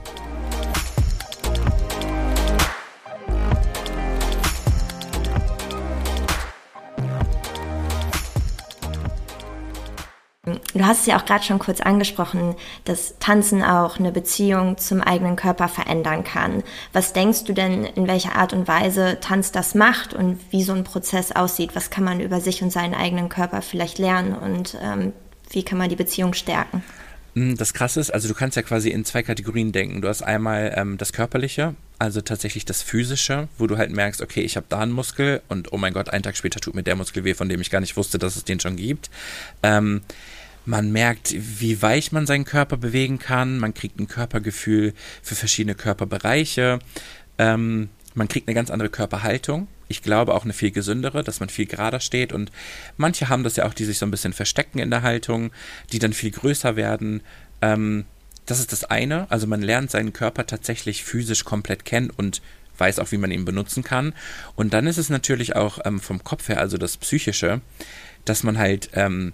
Du 10.81 10.87
hast 10.87 11.01
es 11.01 11.07
ja 11.07 11.19
auch 11.19 11.27
gerade 11.27 11.45
schon 11.45 11.59
kurz 11.59 11.83
angesprochen, 11.83 12.55
dass 12.87 13.19
Tanzen 13.21 13.63
auch 13.63 13.99
eine 13.99 14.13
Beziehung 14.13 14.79
zum 14.79 15.03
eigenen 15.03 15.37
Körper 15.37 15.69
verändern 15.69 16.25
kann. 16.25 16.63
Was 16.95 17.13
denkst 17.13 17.45
du 17.45 17.53
denn, 17.53 17.85
in 17.85 18.09
welcher 18.09 18.35
Art 18.35 18.55
und 18.55 18.67
Weise 18.67 19.19
Tanz 19.21 19.53
das 19.53 19.75
macht 19.75 20.15
und 20.15 20.41
wie 20.49 20.63
so 20.63 20.73
ein 20.73 20.85
Prozess 20.85 21.33
aussieht? 21.33 21.77
Was 21.77 21.91
kann 21.91 22.05
man 22.05 22.21
über 22.21 22.41
sich 22.41 22.63
und 22.63 22.73
seinen 22.73 22.95
eigenen 22.95 23.29
Körper 23.29 23.61
vielleicht 23.61 23.99
lernen 23.99 24.33
und 24.33 24.79
ähm, 24.83 25.13
wie 25.51 25.65
kann 25.65 25.77
man 25.77 25.91
die 25.91 25.97
Beziehung 25.97 26.33
stärken? 26.33 26.83
Hm, 27.35 27.59
das 27.59 27.75
Krasse 27.75 28.01
ist, 28.01 28.11
also 28.11 28.27
du 28.27 28.33
kannst 28.33 28.57
ja 28.57 28.63
quasi 28.63 28.89
in 28.89 29.05
zwei 29.05 29.23
Kategorien 29.23 29.73
denken. 29.73 30.01
Du 30.01 30.09
hast 30.09 30.23
einmal 30.23 30.73
ähm, 30.79 30.97
das 30.97 31.13
Körperliche, 31.13 31.75
also 31.99 32.23
tatsächlich 32.23 32.65
das 32.65 32.81
Physische, 32.81 33.49
wo 33.59 33.67
du 33.67 33.77
halt 33.77 33.91
merkst, 33.91 34.23
okay, 34.23 34.41
ich 34.41 34.57
habe 34.57 34.65
da 34.71 34.79
einen 34.79 34.93
Muskel 34.93 35.43
und 35.49 35.75
oh 35.75 35.77
mein 35.77 35.93
Gott, 35.93 36.09
einen 36.09 36.23
Tag 36.23 36.39
später 36.39 36.59
tut 36.59 36.75
mir 36.75 36.83
der 36.83 36.97
Muskel 36.97 37.23
weh, 37.25 37.35
von 37.35 37.51
dem 37.51 37.61
ich 37.61 37.69
gar 37.69 37.81
nicht 37.81 37.99
wusste, 37.99 38.19
dass 38.19 38.37
es 38.37 38.45
den 38.45 38.61
schon 38.61 38.77
gibt. 38.77 39.11
Ähm, 39.63 40.01
man 40.67 40.93
merkt, 40.93 41.35
wie 41.37 41.81
weich 41.83 42.13
man 42.13 42.27
seinen 42.27 42.45
Körper 42.45 42.77
bewegen 42.77 43.19
kann. 43.19 43.59
Man 43.59 43.75
kriegt 43.75 43.99
ein 43.99 44.09
Körpergefühl 44.09 44.95
für 45.23 45.35
verschiedene 45.35 45.75
Körperbereiche. 45.75 46.79
Ähm, 47.39 47.89
man 48.15 48.29
kriegt 48.29 48.49
eine 48.49 48.55
ganz 48.55 48.71
andere 48.71 48.91
Körperhaltung. 48.91 49.69
Ich 49.89 50.03
glaube 50.03 50.35
auch 50.35 50.45
eine 50.45 50.53
viel 50.53 50.71
gesündere, 50.71 51.25
dass 51.25 51.41
man 51.41 51.49
viel 51.49 51.67
gerader 51.67 52.01
steht. 52.01 52.33
Und 52.33 52.53
manche 52.97 53.29
haben 53.29 53.43
das 53.43 53.57
ja 53.57 53.67
auch, 53.67 53.75
die 53.75 53.85
sich 53.85 53.99
so 53.99 54.07
ein 54.07 54.11
bisschen 54.11 54.33
verstecken 54.33 54.79
in 54.79 54.91
der 54.91 55.03
Haltung, 55.03 55.51
die 55.93 55.99
dann 55.99 56.13
viel 56.13 56.31
größer 56.31 56.77
werden. 56.77 57.23
Ähm, 57.61 58.05
das 58.47 58.61
ist 58.61 58.73
das 58.73 58.85
eine. 58.85 59.31
Also 59.31 59.47
man 59.47 59.63
lernt 59.63 59.91
seinen 59.91 60.13
Körper 60.13 60.47
tatsächlich 60.47 61.05
physisch 61.05 61.45
komplett 61.45 61.85
kennen 61.85 62.11
und 62.11 62.43
weiß 62.79 62.99
auch, 62.99 63.13
wie 63.13 63.19
man 63.19 63.31
ihn 63.31 63.45
benutzen 63.45 63.85
kann. 63.85 64.15
Und 64.57 64.73
dann 64.75 64.87
ist 64.87 64.99
es 64.99 65.09
natürlich 65.09 65.57
auch 65.57 65.79
ähm, 65.85 66.01
vom 66.01 66.25
Kopf 66.25 66.49
her, 66.49 66.59
also 66.59 66.79
das 66.79 66.97
Psychische, 66.97 67.61
dass 68.25 68.43
man 68.43 68.59
halt 68.59 68.91
ähm, 68.95 69.33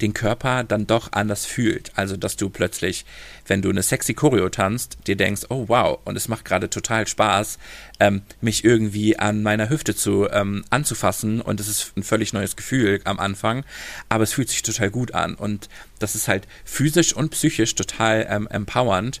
den 0.00 0.14
Körper 0.14 0.64
dann 0.64 0.86
doch 0.86 1.12
anders 1.12 1.46
fühlt. 1.46 1.92
Also, 1.94 2.16
dass 2.16 2.36
du 2.36 2.50
plötzlich, 2.50 3.04
wenn 3.46 3.62
du 3.62 3.70
eine 3.70 3.82
sexy 3.82 4.14
Choreo 4.14 4.48
tanzt, 4.48 4.98
dir 5.06 5.16
denkst, 5.16 5.42
oh 5.48 5.64
wow, 5.68 5.98
und 6.04 6.16
es 6.16 6.28
macht 6.28 6.44
gerade 6.44 6.68
total 6.70 7.06
Spaß, 7.06 7.58
ähm, 8.00 8.22
mich 8.40 8.64
irgendwie 8.64 9.18
an 9.18 9.42
meiner 9.42 9.68
Hüfte 9.68 9.94
zu 9.94 10.28
ähm, 10.30 10.64
anzufassen 10.70 11.40
und 11.40 11.60
es 11.60 11.68
ist 11.68 11.96
ein 11.96 12.02
völlig 12.02 12.32
neues 12.32 12.56
Gefühl 12.56 13.00
am 13.04 13.20
Anfang, 13.20 13.64
aber 14.08 14.24
es 14.24 14.32
fühlt 14.32 14.48
sich 14.48 14.62
total 14.62 14.90
gut 14.90 15.14
an 15.14 15.34
und 15.34 15.68
das 15.98 16.14
ist 16.14 16.28
halt 16.28 16.48
physisch 16.64 17.14
und 17.14 17.30
psychisch 17.30 17.74
total 17.74 18.26
ähm, 18.28 18.48
empowernd, 18.48 19.20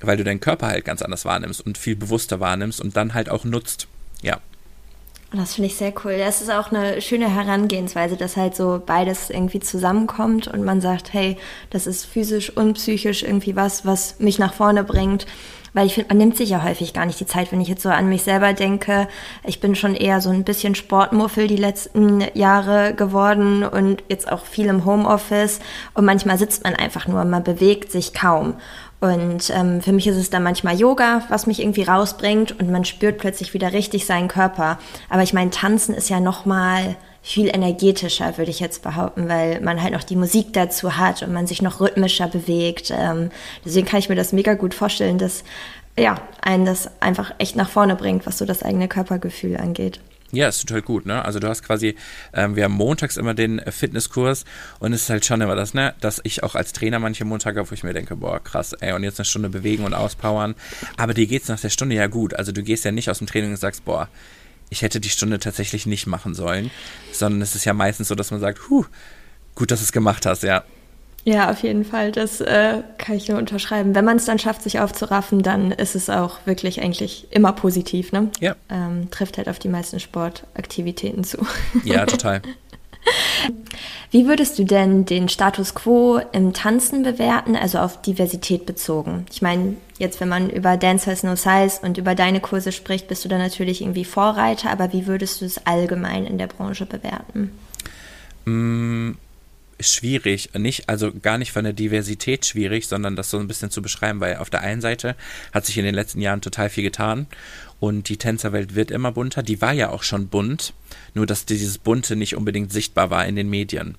weil 0.00 0.16
du 0.16 0.24
deinen 0.24 0.40
Körper 0.40 0.66
halt 0.66 0.84
ganz 0.84 1.02
anders 1.02 1.24
wahrnimmst 1.24 1.64
und 1.64 1.78
viel 1.78 1.96
bewusster 1.96 2.40
wahrnimmst 2.40 2.80
und 2.80 2.96
dann 2.96 3.14
halt 3.14 3.28
auch 3.28 3.44
nutzt. 3.44 3.86
Ja. 4.22 4.40
Das 5.32 5.54
finde 5.54 5.66
ich 5.66 5.76
sehr 5.76 5.92
cool. 6.04 6.16
Das 6.18 6.40
ist 6.40 6.50
auch 6.50 6.70
eine 6.70 7.00
schöne 7.02 7.28
Herangehensweise, 7.28 8.16
dass 8.16 8.36
halt 8.36 8.54
so 8.54 8.80
beides 8.84 9.28
irgendwie 9.28 9.58
zusammenkommt 9.60 10.46
und 10.46 10.64
man 10.64 10.80
sagt, 10.80 11.12
hey, 11.12 11.36
das 11.70 11.86
ist 11.88 12.04
physisch 12.06 12.56
und 12.56 12.74
psychisch 12.74 13.24
irgendwie 13.24 13.56
was, 13.56 13.84
was 13.84 14.20
mich 14.20 14.38
nach 14.38 14.54
vorne 14.54 14.84
bringt, 14.84 15.26
Weil 15.76 15.88
ich 15.88 15.92
finde, 15.92 16.08
man 16.08 16.16
nimmt 16.16 16.38
sich 16.38 16.48
ja 16.48 16.64
häufig 16.64 16.94
gar 16.94 17.04
nicht 17.04 17.20
die 17.20 17.26
Zeit, 17.26 17.52
wenn 17.52 17.60
ich 17.60 17.68
jetzt 17.68 17.82
so 17.82 17.90
an 17.90 18.08
mich 18.08 18.22
selber 18.22 18.54
denke. 18.54 19.08
Ich 19.44 19.60
bin 19.60 19.74
schon 19.74 19.94
eher 19.94 20.22
so 20.22 20.30
ein 20.30 20.42
bisschen 20.42 20.74
Sportmuffel 20.74 21.48
die 21.48 21.56
letzten 21.56 22.24
Jahre 22.32 22.94
geworden 22.94 23.62
und 23.62 24.02
jetzt 24.08 24.32
auch 24.32 24.46
viel 24.46 24.68
im 24.68 24.86
Homeoffice. 24.86 25.60
Und 25.92 26.06
manchmal 26.06 26.38
sitzt 26.38 26.64
man 26.64 26.74
einfach 26.74 27.08
nur, 27.08 27.22
man 27.26 27.44
bewegt 27.44 27.92
sich 27.92 28.14
kaum. 28.14 28.54
Und 29.06 29.50
ähm, 29.50 29.80
für 29.80 29.92
mich 29.92 30.06
ist 30.06 30.16
es 30.16 30.30
dann 30.30 30.42
manchmal 30.42 30.78
Yoga, 30.78 31.22
was 31.28 31.46
mich 31.46 31.60
irgendwie 31.60 31.84
rausbringt 31.84 32.58
und 32.58 32.70
man 32.70 32.84
spürt 32.84 33.18
plötzlich 33.18 33.54
wieder 33.54 33.72
richtig 33.72 34.04
seinen 34.06 34.28
Körper. 34.28 34.78
Aber 35.08 35.22
ich 35.22 35.32
meine, 35.32 35.50
Tanzen 35.50 35.94
ist 35.94 36.08
ja 36.08 36.18
noch 36.18 36.44
mal 36.44 36.96
viel 37.22 37.48
energetischer, 37.48 38.38
würde 38.38 38.50
ich 38.50 38.60
jetzt 38.60 38.82
behaupten, 38.82 39.28
weil 39.28 39.60
man 39.60 39.82
halt 39.82 39.92
noch 39.92 40.04
die 40.04 40.16
Musik 40.16 40.52
dazu 40.52 40.96
hat 40.96 41.22
und 41.22 41.32
man 41.32 41.46
sich 41.46 41.62
noch 41.62 41.80
rhythmischer 41.80 42.28
bewegt. 42.28 42.92
Ähm, 42.96 43.30
deswegen 43.64 43.86
kann 43.86 43.98
ich 43.98 44.08
mir 44.08 44.14
das 44.14 44.32
mega 44.32 44.54
gut 44.54 44.74
vorstellen, 44.74 45.18
dass 45.18 45.44
ja, 45.98 46.16
einen 46.42 46.66
das 46.66 46.90
einfach 47.00 47.32
echt 47.38 47.56
nach 47.56 47.70
vorne 47.70 47.96
bringt, 47.96 48.26
was 48.26 48.38
so 48.38 48.44
das 48.44 48.62
eigene 48.62 48.88
Körpergefühl 48.88 49.56
angeht. 49.56 50.00
Ja, 50.32 50.48
ist 50.48 50.60
total 50.60 50.82
gut, 50.82 51.06
ne? 51.06 51.24
Also 51.24 51.38
du 51.38 51.48
hast 51.48 51.62
quasi, 51.62 51.94
ähm, 52.32 52.56
wir 52.56 52.64
haben 52.64 52.72
montags 52.72 53.16
immer 53.16 53.32
den 53.32 53.60
Fitnesskurs 53.70 54.44
und 54.80 54.92
es 54.92 55.02
ist 55.02 55.10
halt 55.10 55.24
schon 55.24 55.40
immer 55.40 55.54
das, 55.54 55.72
ne, 55.72 55.94
dass 56.00 56.20
ich 56.24 56.42
auch 56.42 56.56
als 56.56 56.72
Trainer 56.72 56.98
manche 56.98 57.24
Montage 57.24 57.60
habe, 57.60 57.70
wo 57.70 57.74
ich 57.74 57.84
mir 57.84 57.92
denke, 57.92 58.16
boah, 58.16 58.42
krass, 58.42 58.72
ey, 58.72 58.92
und 58.92 59.04
jetzt 59.04 59.20
eine 59.20 59.24
Stunde 59.24 59.48
bewegen 59.50 59.84
und 59.84 59.94
auspowern. 59.94 60.56
Aber 60.96 61.14
dir 61.14 61.26
geht's 61.26 61.48
nach 61.48 61.60
der 61.60 61.70
Stunde 61.70 61.94
ja 61.94 62.08
gut. 62.08 62.34
Also 62.34 62.50
du 62.50 62.62
gehst 62.62 62.84
ja 62.84 62.90
nicht 62.90 63.08
aus 63.08 63.18
dem 63.18 63.28
Training 63.28 63.50
und 63.50 63.56
sagst, 63.56 63.84
boah, 63.84 64.08
ich 64.68 64.82
hätte 64.82 65.00
die 65.00 65.10
Stunde 65.10 65.38
tatsächlich 65.38 65.86
nicht 65.86 66.06
machen 66.06 66.34
sollen, 66.34 66.70
sondern 67.12 67.40
es 67.40 67.54
ist 67.54 67.64
ja 67.64 67.72
meistens 67.72 68.08
so, 68.08 68.16
dass 68.16 68.32
man 68.32 68.40
sagt, 68.40 68.68
huh, 68.68 68.84
gut, 69.54 69.70
dass 69.70 69.78
du 69.78 69.84
es 69.84 69.92
gemacht 69.92 70.26
hast, 70.26 70.42
ja. 70.42 70.64
Ja, 71.26 71.50
auf 71.50 71.64
jeden 71.64 71.84
Fall. 71.84 72.12
Das 72.12 72.40
äh, 72.40 72.82
kann 72.98 73.16
ich 73.16 73.28
nur 73.28 73.36
unterschreiben. 73.38 73.96
Wenn 73.96 74.04
man 74.04 74.16
es 74.16 74.26
dann 74.26 74.38
schafft, 74.38 74.62
sich 74.62 74.78
aufzuraffen, 74.78 75.42
dann 75.42 75.72
ist 75.72 75.96
es 75.96 76.08
auch 76.08 76.38
wirklich 76.44 76.80
eigentlich 76.80 77.26
immer 77.30 77.52
positiv. 77.52 78.12
Ne? 78.12 78.30
Ja. 78.38 78.54
Ähm, 78.70 79.10
trifft 79.10 79.36
halt 79.36 79.48
auf 79.48 79.58
die 79.58 79.68
meisten 79.68 79.98
Sportaktivitäten 79.98 81.24
zu. 81.24 81.38
Ja, 81.84 82.06
total. 82.06 82.42
Wie 84.12 84.26
würdest 84.28 84.56
du 84.58 84.64
denn 84.64 85.04
den 85.04 85.28
Status 85.28 85.74
quo 85.74 86.20
im 86.30 86.52
Tanzen 86.52 87.02
bewerten, 87.02 87.56
also 87.56 87.78
auf 87.78 88.00
Diversität 88.02 88.64
bezogen? 88.64 89.26
Ich 89.32 89.42
meine, 89.42 89.76
jetzt 89.98 90.20
wenn 90.20 90.28
man 90.28 90.48
über 90.48 90.76
Dance 90.76 91.10
Has 91.10 91.24
No 91.24 91.34
Size 91.34 91.80
und 91.82 91.98
über 91.98 92.14
deine 92.14 92.40
Kurse 92.40 92.70
spricht, 92.70 93.08
bist 93.08 93.24
du 93.24 93.28
da 93.28 93.36
natürlich 93.36 93.80
irgendwie 93.80 94.04
Vorreiter, 94.04 94.70
aber 94.70 94.92
wie 94.92 95.08
würdest 95.08 95.40
du 95.40 95.44
es 95.44 95.66
allgemein 95.66 96.24
in 96.24 96.38
der 96.38 96.46
Branche 96.46 96.86
bewerten? 96.86 97.50
Mm, 98.44 99.12
schwierig, 99.80 100.50
nicht, 100.54 100.88
also 100.88 101.12
gar 101.12 101.38
nicht 101.38 101.52
von 101.52 101.64
der 101.64 101.72
Diversität 101.72 102.46
schwierig, 102.46 102.86
sondern 102.86 103.16
das 103.16 103.30
so 103.30 103.38
ein 103.38 103.48
bisschen 103.48 103.70
zu 103.70 103.82
beschreiben, 103.82 104.20
weil 104.20 104.36
auf 104.36 104.50
der 104.50 104.62
einen 104.62 104.80
Seite 104.80 105.16
hat 105.52 105.66
sich 105.66 105.76
in 105.78 105.84
den 105.84 105.94
letzten 105.94 106.20
Jahren 106.20 106.40
total 106.40 106.70
viel 106.70 106.84
getan 106.84 107.26
und 107.78 108.08
die 108.08 108.16
Tänzerwelt 108.16 108.74
wird 108.74 108.90
immer 108.90 109.12
bunter. 109.12 109.42
Die 109.42 109.60
war 109.60 109.72
ja 109.72 109.90
auch 109.90 110.02
schon 110.02 110.28
bunt, 110.28 110.72
nur 111.14 111.26
dass 111.26 111.44
dieses 111.44 111.78
Bunte 111.78 112.16
nicht 112.16 112.36
unbedingt 112.36 112.72
sichtbar 112.72 113.10
war 113.10 113.26
in 113.26 113.36
den 113.36 113.50
Medien. 113.50 113.96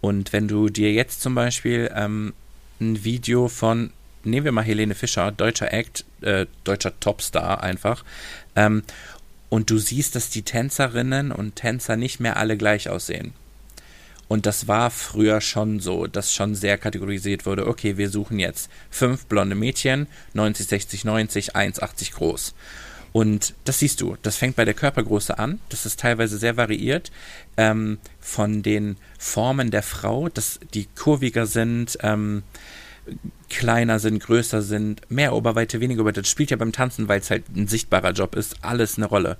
Und 0.00 0.32
wenn 0.32 0.48
du 0.48 0.68
dir 0.68 0.92
jetzt 0.92 1.22
zum 1.22 1.34
Beispiel 1.34 1.90
ähm, 1.94 2.34
ein 2.80 3.04
Video 3.04 3.48
von, 3.48 3.90
nehmen 4.24 4.44
wir 4.44 4.52
mal 4.52 4.62
Helene 4.62 4.94
Fischer, 4.94 5.32
deutscher 5.32 5.72
Act, 5.72 6.04
äh, 6.20 6.46
deutscher 6.64 6.98
Topstar 7.00 7.62
einfach, 7.62 8.04
ähm, 8.56 8.82
und 9.48 9.70
du 9.70 9.78
siehst, 9.78 10.16
dass 10.16 10.30
die 10.30 10.42
Tänzerinnen 10.42 11.30
und 11.30 11.54
Tänzer 11.54 11.96
nicht 11.96 12.18
mehr 12.18 12.36
alle 12.38 12.56
gleich 12.56 12.88
aussehen. 12.88 13.34
Und 14.28 14.46
das 14.46 14.68
war 14.68 14.90
früher 14.90 15.40
schon 15.40 15.80
so, 15.80 16.06
dass 16.06 16.32
schon 16.32 16.54
sehr 16.54 16.78
kategorisiert 16.78 17.46
wurde, 17.46 17.66
okay, 17.66 17.96
wir 17.98 18.10
suchen 18.10 18.38
jetzt 18.38 18.70
fünf 18.90 19.26
blonde 19.26 19.54
Mädchen, 19.54 20.06
90, 20.32 20.66
60, 20.66 21.04
90, 21.04 21.56
1,80 21.56 22.14
groß. 22.14 22.54
Und 23.12 23.54
das 23.64 23.78
siehst 23.78 24.00
du, 24.00 24.16
das 24.22 24.36
fängt 24.36 24.56
bei 24.56 24.64
der 24.64 24.74
Körpergröße 24.74 25.38
an, 25.38 25.60
das 25.68 25.86
ist 25.86 26.00
teilweise 26.00 26.36
sehr 26.36 26.56
variiert 26.56 27.12
ähm, 27.56 27.98
von 28.18 28.64
den 28.64 28.96
Formen 29.18 29.70
der 29.70 29.84
Frau, 29.84 30.28
dass 30.28 30.58
die 30.74 30.88
kurviger 30.96 31.46
sind, 31.46 31.96
ähm, 32.02 32.42
kleiner 33.50 34.00
sind, 34.00 34.18
größer 34.18 34.62
sind, 34.62 35.08
mehr 35.10 35.32
Oberweite, 35.32 35.80
weniger 35.80 36.00
Oberweite. 36.00 36.22
Das 36.22 36.30
spielt 36.30 36.50
ja 36.50 36.56
beim 36.56 36.72
Tanzen, 36.72 37.06
weil 37.06 37.20
es 37.20 37.30
halt 37.30 37.44
ein 37.54 37.68
sichtbarer 37.68 38.10
Job 38.10 38.34
ist, 38.34 38.56
alles 38.64 38.96
eine 38.96 39.06
Rolle. 39.06 39.36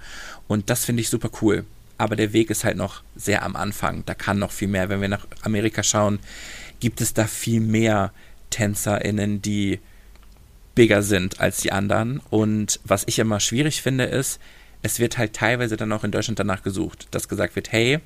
Und 0.47 0.71
das 0.71 0.85
finde 0.85 1.01
ich 1.01 1.09
super 1.09 1.31
cool. 1.43 1.65
Aber 1.99 2.17
der 2.17 2.33
Weg 2.33 2.51
ist 2.51 2.65
halt 2.65 2.77
noch 2.77 3.03
sehr 3.15 3.43
am 3.43 3.57
Anfang. 3.57 4.05
Da 4.07 4.15
kann 4.15 4.39
noch 4.39 4.51
viel 4.51 4.69
mehr. 4.69 4.89
Wenn 4.89 5.01
wir 5.01 5.09
nach 5.09 5.27
Amerika 5.43 5.83
schauen, 5.83 6.19
gibt 6.81 7.01
es 7.01 7.15
da 7.15 7.27
viel 7.27 7.61
mehr 7.61 8.13
TänzerInnen, 8.51 9.43
die 9.43 9.81
bigger 10.75 11.03
sind 11.03 11.41
als 11.41 11.59
die 11.59 11.73
anderen. 11.73 12.21
Und 12.31 12.81
was 12.85 13.05
ich 13.07 13.19
immer 13.19 13.41
schwierig 13.41 13.83
finde, 13.83 14.05
ist, 14.05 14.41
es 14.83 14.99
wird 14.99 15.19
halt 15.19 15.35
teilweise 15.35 15.77
dann 15.77 15.93
auch 15.93 16.05
in 16.05 16.11
Deutschland 16.11 16.39
danach 16.39 16.63
gesucht, 16.63 17.09
dass 17.13 17.29
gesagt 17.29 17.57
wird, 17.57 17.73
hey, 17.73 18.01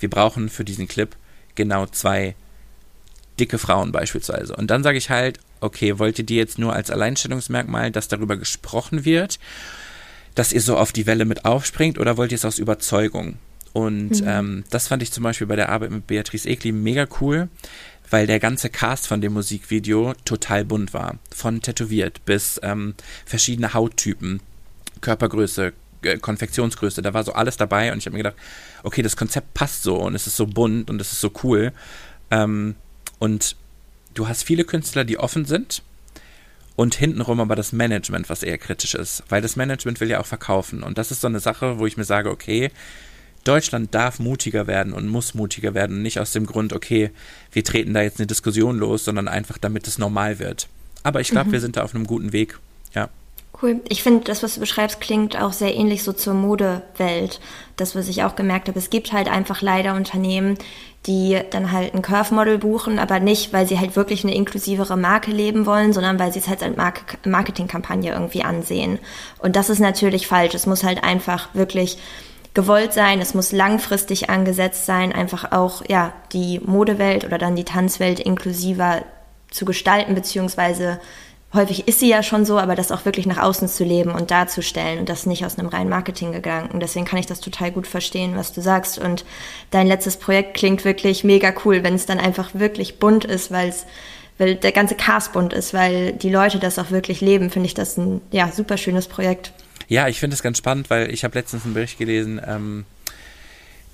wir 0.00 0.08
brauchen 0.08 0.48
für 0.48 0.64
diesen 0.64 0.88
Clip 0.88 1.14
genau 1.54 1.86
zwei 1.86 2.34
dicke 3.38 3.58
Frauen 3.58 3.92
beispielsweise. 3.92 4.54
Und 4.54 4.70
dann 4.70 4.82
sage 4.82 4.98
ich 4.98 5.10
halt, 5.10 5.40
okay, 5.60 5.98
wollt 5.98 6.18
ihr 6.18 6.24
die 6.24 6.36
jetzt 6.36 6.58
nur 6.58 6.72
als 6.72 6.90
Alleinstellungsmerkmal, 6.90 7.90
dass 7.90 8.08
darüber 8.08 8.36
gesprochen 8.36 9.04
wird, 9.04 9.38
dass 10.34 10.52
ihr 10.52 10.60
so 10.60 10.76
auf 10.76 10.92
die 10.92 11.06
Welle 11.06 11.24
mit 11.24 11.44
aufspringt 11.44 11.98
oder 11.98 12.16
wollt 12.16 12.32
ihr 12.32 12.36
es 12.36 12.44
aus 12.44 12.58
Überzeugung? 12.58 13.38
Und 13.72 14.20
mhm. 14.20 14.28
ähm, 14.28 14.64
das 14.70 14.88
fand 14.88 15.02
ich 15.02 15.12
zum 15.12 15.24
Beispiel 15.24 15.46
bei 15.46 15.56
der 15.56 15.68
Arbeit 15.68 15.90
mit 15.90 16.06
Beatrice 16.06 16.48
Egli 16.48 16.72
mega 16.72 17.06
cool, 17.20 17.48
weil 18.08 18.26
der 18.26 18.38
ganze 18.38 18.70
Cast 18.70 19.08
von 19.08 19.20
dem 19.20 19.32
Musikvideo 19.32 20.14
total 20.24 20.64
bunt 20.64 20.94
war. 20.94 21.18
Von 21.34 21.60
tätowiert 21.60 22.24
bis 22.24 22.60
ähm, 22.62 22.94
verschiedene 23.26 23.74
Hauttypen, 23.74 24.40
Körpergröße, 25.00 25.72
äh, 26.02 26.18
Konfektionsgröße, 26.18 27.02
da 27.02 27.14
war 27.14 27.24
so 27.24 27.32
alles 27.32 27.56
dabei 27.56 27.92
und 27.92 27.98
ich 27.98 28.06
habe 28.06 28.16
mir 28.16 28.22
gedacht, 28.22 28.36
okay, 28.84 29.02
das 29.02 29.16
Konzept 29.16 29.54
passt 29.54 29.82
so 29.82 29.96
und 29.96 30.14
es 30.14 30.26
ist 30.26 30.36
so 30.36 30.46
bunt 30.46 30.88
und 30.88 31.00
es 31.00 31.12
ist 31.12 31.20
so 31.20 31.32
cool. 31.42 31.72
Ähm, 32.30 32.76
und 33.18 33.56
du 34.14 34.28
hast 34.28 34.44
viele 34.44 34.64
Künstler, 34.64 35.04
die 35.04 35.18
offen 35.18 35.46
sind 35.46 35.82
und 36.76 36.94
hintenrum 36.94 37.40
aber 37.40 37.56
das 37.56 37.72
Management, 37.72 38.28
was 38.28 38.42
eher 38.42 38.58
kritisch 38.58 38.94
ist, 38.94 39.22
weil 39.28 39.42
das 39.42 39.56
Management 39.56 40.00
will 40.00 40.10
ja 40.10 40.20
auch 40.20 40.26
verkaufen 40.26 40.82
und 40.82 40.98
das 40.98 41.10
ist 41.10 41.20
so 41.20 41.28
eine 41.28 41.40
Sache, 41.40 41.78
wo 41.78 41.86
ich 41.86 41.96
mir 41.96 42.04
sage, 42.04 42.30
okay, 42.30 42.70
Deutschland 43.44 43.94
darf 43.94 44.18
mutiger 44.18 44.66
werden 44.66 44.92
und 44.94 45.06
muss 45.06 45.34
mutiger 45.34 45.74
werden. 45.74 46.02
Nicht 46.02 46.18
aus 46.18 46.32
dem 46.32 46.46
Grund, 46.46 46.72
okay, 46.72 47.10
wir 47.52 47.62
treten 47.62 47.92
da 47.92 48.02
jetzt 48.02 48.18
eine 48.18 48.26
Diskussion 48.26 48.78
los, 48.78 49.04
sondern 49.04 49.28
einfach, 49.28 49.58
damit 49.58 49.86
es 49.86 49.98
normal 49.98 50.38
wird. 50.38 50.68
Aber 51.02 51.20
ich 51.20 51.28
glaube, 51.28 51.48
mhm. 51.48 51.52
wir 51.52 51.60
sind 51.60 51.76
da 51.76 51.82
auf 51.82 51.94
einem 51.94 52.06
guten 52.06 52.32
Weg. 52.32 52.58
Ja. 52.94 53.10
Cool. 53.62 53.80
Ich 53.88 54.02
finde, 54.02 54.24
das, 54.24 54.42
was 54.42 54.54
du 54.54 54.60
beschreibst, 54.60 55.00
klingt 55.00 55.40
auch 55.40 55.52
sehr 55.52 55.74
ähnlich 55.74 56.02
so 56.02 56.12
zur 56.12 56.34
Modewelt. 56.34 57.40
Das, 57.76 57.94
was 57.94 58.08
ich 58.08 58.24
auch 58.24 58.36
gemerkt 58.36 58.68
habe. 58.68 58.78
Es 58.78 58.90
gibt 58.90 59.12
halt 59.12 59.28
einfach 59.28 59.62
leider 59.62 59.94
Unternehmen, 59.94 60.58
die 61.06 61.38
dann 61.50 61.70
halt 61.70 61.94
ein 61.94 62.02
Curve-Model 62.02 62.58
buchen, 62.58 62.98
aber 62.98 63.20
nicht, 63.20 63.52
weil 63.52 63.66
sie 63.66 63.78
halt 63.78 63.94
wirklich 63.94 64.24
eine 64.24 64.34
inklusivere 64.34 64.96
Marke 64.96 65.30
leben 65.30 65.66
wollen, 65.66 65.92
sondern 65.92 66.18
weil 66.18 66.32
sie 66.32 66.38
es 66.38 66.48
halt 66.48 66.62
als 66.62 66.76
Marketingkampagne 67.24 68.12
irgendwie 68.12 68.42
ansehen. 68.42 68.98
Und 69.38 69.56
das 69.56 69.70
ist 69.70 69.80
natürlich 69.80 70.26
falsch. 70.26 70.54
Es 70.54 70.66
muss 70.66 70.82
halt 70.82 71.04
einfach 71.04 71.48
wirklich 71.54 71.98
gewollt 72.54 72.92
sein, 72.92 73.20
es 73.20 73.34
muss 73.34 73.52
langfristig 73.52 74.30
angesetzt 74.30 74.86
sein, 74.86 75.12
einfach 75.12 75.50
auch 75.52 75.82
ja 75.88 76.12
die 76.32 76.60
Modewelt 76.60 77.24
oder 77.24 77.36
dann 77.36 77.56
die 77.56 77.64
Tanzwelt 77.64 78.20
inklusiver 78.20 79.02
zu 79.50 79.64
gestalten, 79.64 80.14
beziehungsweise 80.14 81.00
häufig 81.54 81.88
ist 81.88 82.00
sie 82.00 82.08
ja 82.08 82.22
schon 82.22 82.44
so, 82.44 82.58
aber 82.58 82.74
das 82.74 82.92
auch 82.92 83.04
wirklich 83.04 83.26
nach 83.26 83.38
außen 83.38 83.68
zu 83.68 83.84
leben 83.84 84.10
und 84.10 84.30
darzustellen 84.30 84.98
und 84.98 85.08
das 85.08 85.26
nicht 85.26 85.44
aus 85.44 85.58
einem 85.58 85.68
reinen 85.68 85.88
Marketinggedanken. 85.88 86.80
Deswegen 86.80 87.04
kann 87.04 87.18
ich 87.18 87.26
das 87.26 87.40
total 87.40 87.72
gut 87.72 87.86
verstehen, 87.86 88.36
was 88.36 88.52
du 88.52 88.60
sagst. 88.60 88.98
Und 88.98 89.24
dein 89.70 89.86
letztes 89.86 90.16
Projekt 90.16 90.54
klingt 90.54 90.84
wirklich 90.84 91.24
mega 91.24 91.52
cool, 91.64 91.82
wenn 91.82 91.94
es 91.94 92.06
dann 92.06 92.18
einfach 92.18 92.54
wirklich 92.54 92.98
bunt 92.98 93.24
ist, 93.24 93.50
weil 93.50 93.68
es 93.68 93.86
weil 94.36 94.56
der 94.56 94.72
ganze 94.72 94.96
Cast 94.96 95.32
bunt 95.32 95.52
ist, 95.52 95.74
weil 95.74 96.12
die 96.12 96.30
Leute 96.30 96.58
das 96.58 96.78
auch 96.78 96.90
wirklich 96.90 97.20
leben, 97.20 97.50
finde 97.50 97.68
ich 97.68 97.74
das 97.74 97.96
ein 97.96 98.20
ja, 98.32 98.50
super 98.50 98.76
schönes 98.76 99.06
Projekt. 99.06 99.52
Ja, 99.86 100.08
ich 100.08 100.18
finde 100.18 100.34
es 100.34 100.42
ganz 100.42 100.58
spannend, 100.58 100.90
weil 100.90 101.12
ich 101.12 101.24
habe 101.24 101.38
letztens 101.38 101.64
einen 101.64 101.74
Bericht 101.74 101.98
gelesen, 101.98 102.40
ähm, 102.44 102.84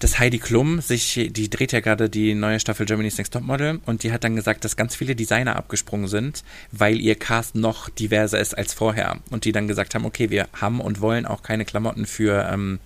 dass 0.00 0.18
Heidi 0.18 0.38
Klum 0.38 0.80
sich, 0.80 1.28
die 1.30 1.50
dreht 1.50 1.72
ja 1.72 1.80
gerade 1.80 2.08
die 2.08 2.34
neue 2.34 2.58
Staffel 2.58 2.86
Germany's 2.86 3.18
Next 3.18 3.34
Topmodel 3.34 3.80
und 3.84 4.02
die 4.02 4.12
hat 4.12 4.24
dann 4.24 4.34
gesagt, 4.34 4.64
dass 4.64 4.74
ganz 4.74 4.96
viele 4.96 5.14
Designer 5.14 5.56
abgesprungen 5.56 6.08
sind, 6.08 6.42
weil 6.72 6.98
ihr 6.98 7.16
Cast 7.16 7.54
noch 7.54 7.90
diverser 7.90 8.40
ist 8.40 8.56
als 8.56 8.72
vorher 8.72 9.18
und 9.30 9.44
die 9.44 9.52
dann 9.52 9.68
gesagt 9.68 9.94
haben, 9.94 10.06
okay, 10.06 10.30
wir 10.30 10.48
haben 10.58 10.80
und 10.80 11.02
wollen 11.02 11.26
auch 11.26 11.42
keine 11.42 11.66
Klamotten 11.66 12.06
für 12.06 12.48
ähm, 12.50 12.80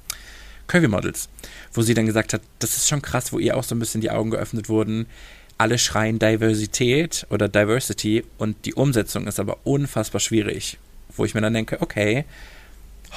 Curvy 0.67 0.89
Models, 0.89 1.29
wo 1.73 1.83
sie 1.83 1.95
dann 1.95 2.07
gesagt 2.07 2.33
hat, 2.33 2.43
das 2.59 2.77
ist 2.77 2.89
schon 2.89 3.01
krass, 3.01 3.33
wo 3.33 3.39
ihr 3.39 3.57
auch 3.57 3.65
so 3.65 3.77
ein 3.77 3.79
bisschen 3.79 4.01
die 4.01 4.11
Augen 4.11 4.31
geöffnet 4.31 4.69
wurden. 4.69 5.07
Alle 5.57 5.79
schreien 5.79 6.19
Diversität 6.19 7.29
oder 7.31 7.49
Diversity 7.49 8.25
und 8.39 8.57
die 8.65 8.75
Umsetzung 8.75 9.29
ist 9.29 9.39
aber 9.39 9.59
unfassbar 9.63 10.21
schwierig, 10.21 10.79
wo 11.17 11.25
ich 11.25 11.35
mir 11.35 11.43
dann 11.43 11.55
denke, 11.55 11.81
okay, 11.81 12.25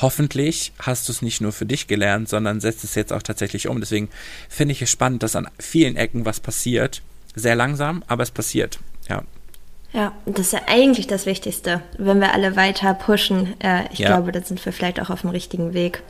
hoffentlich 0.01 0.73
hast 0.79 1.07
du 1.07 1.11
es 1.11 1.21
nicht 1.21 1.41
nur 1.41 1.51
für 1.51 1.65
dich 1.65 1.87
gelernt, 1.87 2.29
sondern 2.29 2.59
setzt 2.59 2.83
es 2.83 2.95
jetzt 2.95 3.13
auch 3.13 3.23
tatsächlich 3.23 3.67
um. 3.67 3.79
Deswegen 3.79 4.09
finde 4.49 4.73
ich 4.73 4.81
es 4.81 4.91
spannend, 4.91 5.23
dass 5.23 5.35
an 5.35 5.47
vielen 5.59 5.95
Ecken 5.95 6.25
was 6.25 6.39
passiert. 6.39 7.01
Sehr 7.35 7.55
langsam, 7.55 8.03
aber 8.07 8.23
es 8.23 8.31
passiert. 8.31 8.79
Ja. 9.09 9.23
Ja, 9.93 10.11
das 10.25 10.47
ist 10.47 10.53
ja 10.53 10.61
eigentlich 10.67 11.07
das 11.07 11.25
Wichtigste, 11.25 11.81
wenn 11.97 12.19
wir 12.19 12.33
alle 12.33 12.55
weiter 12.55 12.93
pushen. 12.93 13.59
Äh, 13.61 13.85
ich 13.91 13.99
ja. 13.99 14.09
glaube, 14.09 14.31
da 14.31 14.41
sind 14.41 14.63
wir 14.65 14.73
vielleicht 14.73 14.99
auch 14.99 15.09
auf 15.09 15.21
dem 15.21 15.29
richtigen 15.29 15.73
Weg. 15.73 16.03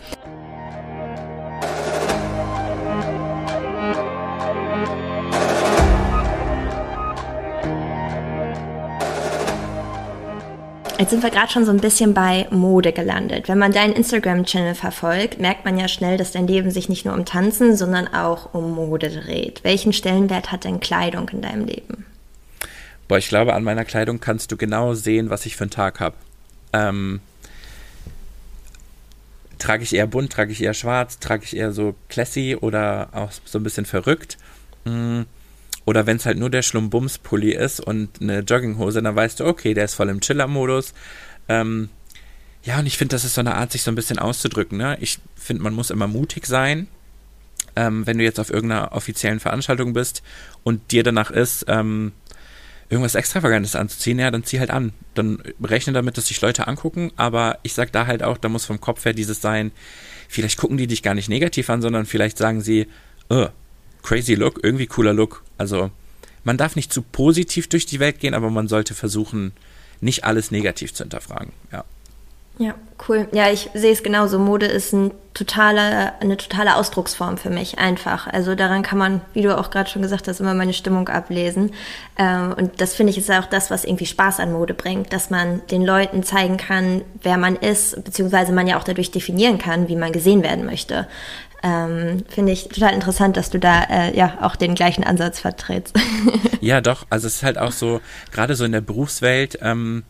Jetzt 10.99 11.11
sind 11.11 11.21
wir 11.21 11.29
gerade 11.29 11.51
schon 11.51 11.63
so 11.63 11.71
ein 11.71 11.79
bisschen 11.79 12.15
bei 12.15 12.47
Mode 12.49 12.91
gelandet. 12.91 13.47
Wenn 13.47 13.59
man 13.59 13.71
deinen 13.71 13.93
Instagram-Channel 13.93 14.73
verfolgt, 14.73 15.39
merkt 15.39 15.63
man 15.63 15.77
ja 15.77 15.87
schnell, 15.87 16.17
dass 16.17 16.31
dein 16.31 16.47
Leben 16.47 16.71
sich 16.71 16.89
nicht 16.89 17.05
nur 17.05 17.13
um 17.13 17.23
Tanzen, 17.23 17.77
sondern 17.77 18.07
auch 18.07 18.55
um 18.55 18.73
Mode 18.73 19.11
dreht. 19.11 19.63
Welchen 19.63 19.93
Stellenwert 19.93 20.51
hat 20.51 20.63
denn 20.63 20.79
Kleidung 20.79 21.29
in 21.29 21.43
deinem 21.43 21.65
Leben? 21.65 22.07
Boah, 23.07 23.19
ich 23.19 23.29
glaube, 23.29 23.53
an 23.53 23.63
meiner 23.63 23.85
Kleidung 23.85 24.19
kannst 24.19 24.51
du 24.51 24.57
genau 24.57 24.95
sehen, 24.95 25.29
was 25.29 25.45
ich 25.45 25.55
für 25.55 25.65
einen 25.65 25.71
Tag 25.71 25.99
habe. 25.99 26.15
Ähm, 26.73 27.21
trage 29.59 29.83
ich 29.83 29.93
eher 29.93 30.07
bunt, 30.07 30.33
trage 30.33 30.51
ich 30.51 30.63
eher 30.63 30.73
schwarz, 30.73 31.19
trage 31.19 31.43
ich 31.43 31.55
eher 31.55 31.73
so 31.73 31.93
classy 32.09 32.57
oder 32.59 33.09
auch 33.11 33.31
so 33.45 33.59
ein 33.59 33.63
bisschen 33.63 33.85
verrückt. 33.85 34.39
Mm, 34.85 35.21
oder 35.87 36.05
wenn 36.05 36.17
es 36.17 36.25
halt 36.25 36.37
nur 36.37 36.49
der 36.49 36.63
Schlumbums-Pulli 36.63 37.53
ist 37.53 37.79
und 37.79 38.21
eine 38.21 38.39
Jogginghose, 38.39 39.01
dann 39.01 39.15
weißt 39.15 39.39
du, 39.39 39.45
okay, 39.45 39.73
der 39.73 39.85
ist 39.85 39.93
voll 39.93 40.09
im 40.09 40.19
Chiller-Modus. 40.19 40.93
Ähm, 41.47 41.87
ja, 42.61 42.79
und 42.79 42.87
ich 42.87 42.97
finde, 42.97 43.15
das 43.15 43.23
ist 43.23 43.35
so 43.35 43.39
eine 43.39 43.55
Art, 43.55 43.71
sich 43.71 43.83
so 43.83 43.91
ein 43.91 43.95
bisschen 43.95 44.19
auszudrücken. 44.19 44.77
Ne? 44.77 44.97
Ich 44.99 45.19
finde, 45.37 45.63
man 45.63 45.73
muss 45.73 45.89
immer 45.89 46.07
mutig 46.07 46.45
sein. 46.45 46.87
Ähm, 47.77 48.05
wenn 48.05 48.17
du 48.17 48.25
jetzt 48.25 48.37
auf 48.37 48.49
irgendeiner 48.49 48.91
offiziellen 48.91 49.39
Veranstaltung 49.39 49.93
bist 49.93 50.23
und 50.65 50.91
dir 50.91 51.03
danach 51.03 51.31
ist, 51.31 51.63
ähm, 51.69 52.11
irgendwas 52.89 53.15
Extravagantes 53.15 53.77
anzuziehen, 53.77 54.19
ja, 54.19 54.29
dann 54.29 54.43
zieh 54.43 54.59
halt 54.59 54.71
an. 54.71 54.91
Dann 55.13 55.41
rechne 55.63 55.93
damit, 55.93 56.17
dass 56.17 56.27
sich 56.27 56.41
Leute 56.41 56.67
angucken, 56.67 57.13
aber 57.15 57.59
ich 57.63 57.73
sag 57.73 57.93
da 57.93 58.07
halt 58.07 58.23
auch, 58.23 58.37
da 58.37 58.49
muss 58.49 58.65
vom 58.65 58.81
Kopf 58.81 59.05
her 59.05 59.13
dieses 59.13 59.39
sein, 59.39 59.71
vielleicht 60.27 60.57
gucken 60.57 60.75
die 60.75 60.87
dich 60.87 61.01
gar 61.01 61.13
nicht 61.13 61.29
negativ 61.29 61.69
an, 61.69 61.81
sondern 61.81 62.05
vielleicht 62.05 62.37
sagen 62.37 62.59
sie, 62.59 62.87
oh, 63.29 63.47
crazy 64.03 64.35
Look, 64.35 64.59
irgendwie 64.63 64.87
cooler 64.87 65.13
Look. 65.13 65.43
Also 65.57 65.91
man 66.43 66.57
darf 66.57 66.75
nicht 66.75 66.93
zu 66.93 67.01
positiv 67.01 67.67
durch 67.67 67.85
die 67.85 67.99
Welt 67.99 68.19
gehen, 68.19 68.33
aber 68.33 68.49
man 68.49 68.67
sollte 68.67 68.93
versuchen, 68.93 69.51
nicht 69.99 70.23
alles 70.23 70.51
negativ 70.51 70.93
zu 70.93 71.03
hinterfragen, 71.03 71.51
ja. 71.71 71.83
Ja, 72.59 72.73
cool. 73.07 73.27
Ja, 73.33 73.51
ich 73.51 73.69
sehe 73.75 73.91
es 73.91 74.01
genauso. 74.01 74.39
Mode 74.39 74.65
ist 74.65 74.91
ein 74.91 75.11
totale, 75.35 76.19
eine 76.19 76.37
totale 76.37 76.75
Ausdrucksform 76.75 77.37
für 77.37 77.51
mich, 77.51 77.77
einfach. 77.77 78.25
Also 78.25 78.55
daran 78.55 78.81
kann 78.81 78.97
man, 78.97 79.21
wie 79.33 79.43
du 79.43 79.55
auch 79.55 79.69
gerade 79.69 79.87
schon 79.87 80.01
gesagt 80.01 80.27
hast, 80.27 80.39
immer 80.39 80.55
meine 80.55 80.73
Stimmung 80.73 81.07
ablesen. 81.07 81.71
Ähm, 82.17 82.55
und 82.57 82.81
das 82.81 82.95
finde 82.95 83.11
ich 83.11 83.19
ist 83.19 83.29
auch 83.29 83.45
das, 83.45 83.69
was 83.69 83.83
irgendwie 83.83 84.07
Spaß 84.07 84.39
an 84.39 84.53
Mode 84.53 84.73
bringt, 84.73 85.13
dass 85.13 85.29
man 85.29 85.61
den 85.69 85.85
Leuten 85.85 86.23
zeigen 86.23 86.57
kann, 86.57 87.03
wer 87.21 87.37
man 87.37 87.55
ist, 87.55 88.03
beziehungsweise 88.03 88.51
man 88.53 88.65
ja 88.65 88.79
auch 88.79 88.83
dadurch 88.83 89.11
definieren 89.11 89.59
kann, 89.59 89.87
wie 89.87 89.95
man 89.95 90.11
gesehen 90.11 90.41
werden 90.41 90.65
möchte. 90.65 91.07
Ähm, 91.63 92.23
finde 92.29 92.51
ich 92.51 92.69
total 92.69 92.93
interessant, 92.93 93.35
dass 93.35 93.49
du 93.49 93.59
da 93.59 93.83
äh, 93.83 94.15
ja 94.15 94.37
auch 94.41 94.55
den 94.55 94.75
gleichen 94.75 95.03
Ansatz 95.03 95.39
vertrittst. 95.39 95.95
ja, 96.61 96.81
doch. 96.81 97.07
Also 97.09 97.27
es 97.27 97.37
ist 97.37 97.43
halt 97.43 97.57
auch 97.57 97.71
so, 97.71 97.99
gerade 98.31 98.55
so 98.55 98.63
in 98.63 98.71
der 98.71 98.81
Berufswelt, 98.81 99.57
ähm, 99.61 100.03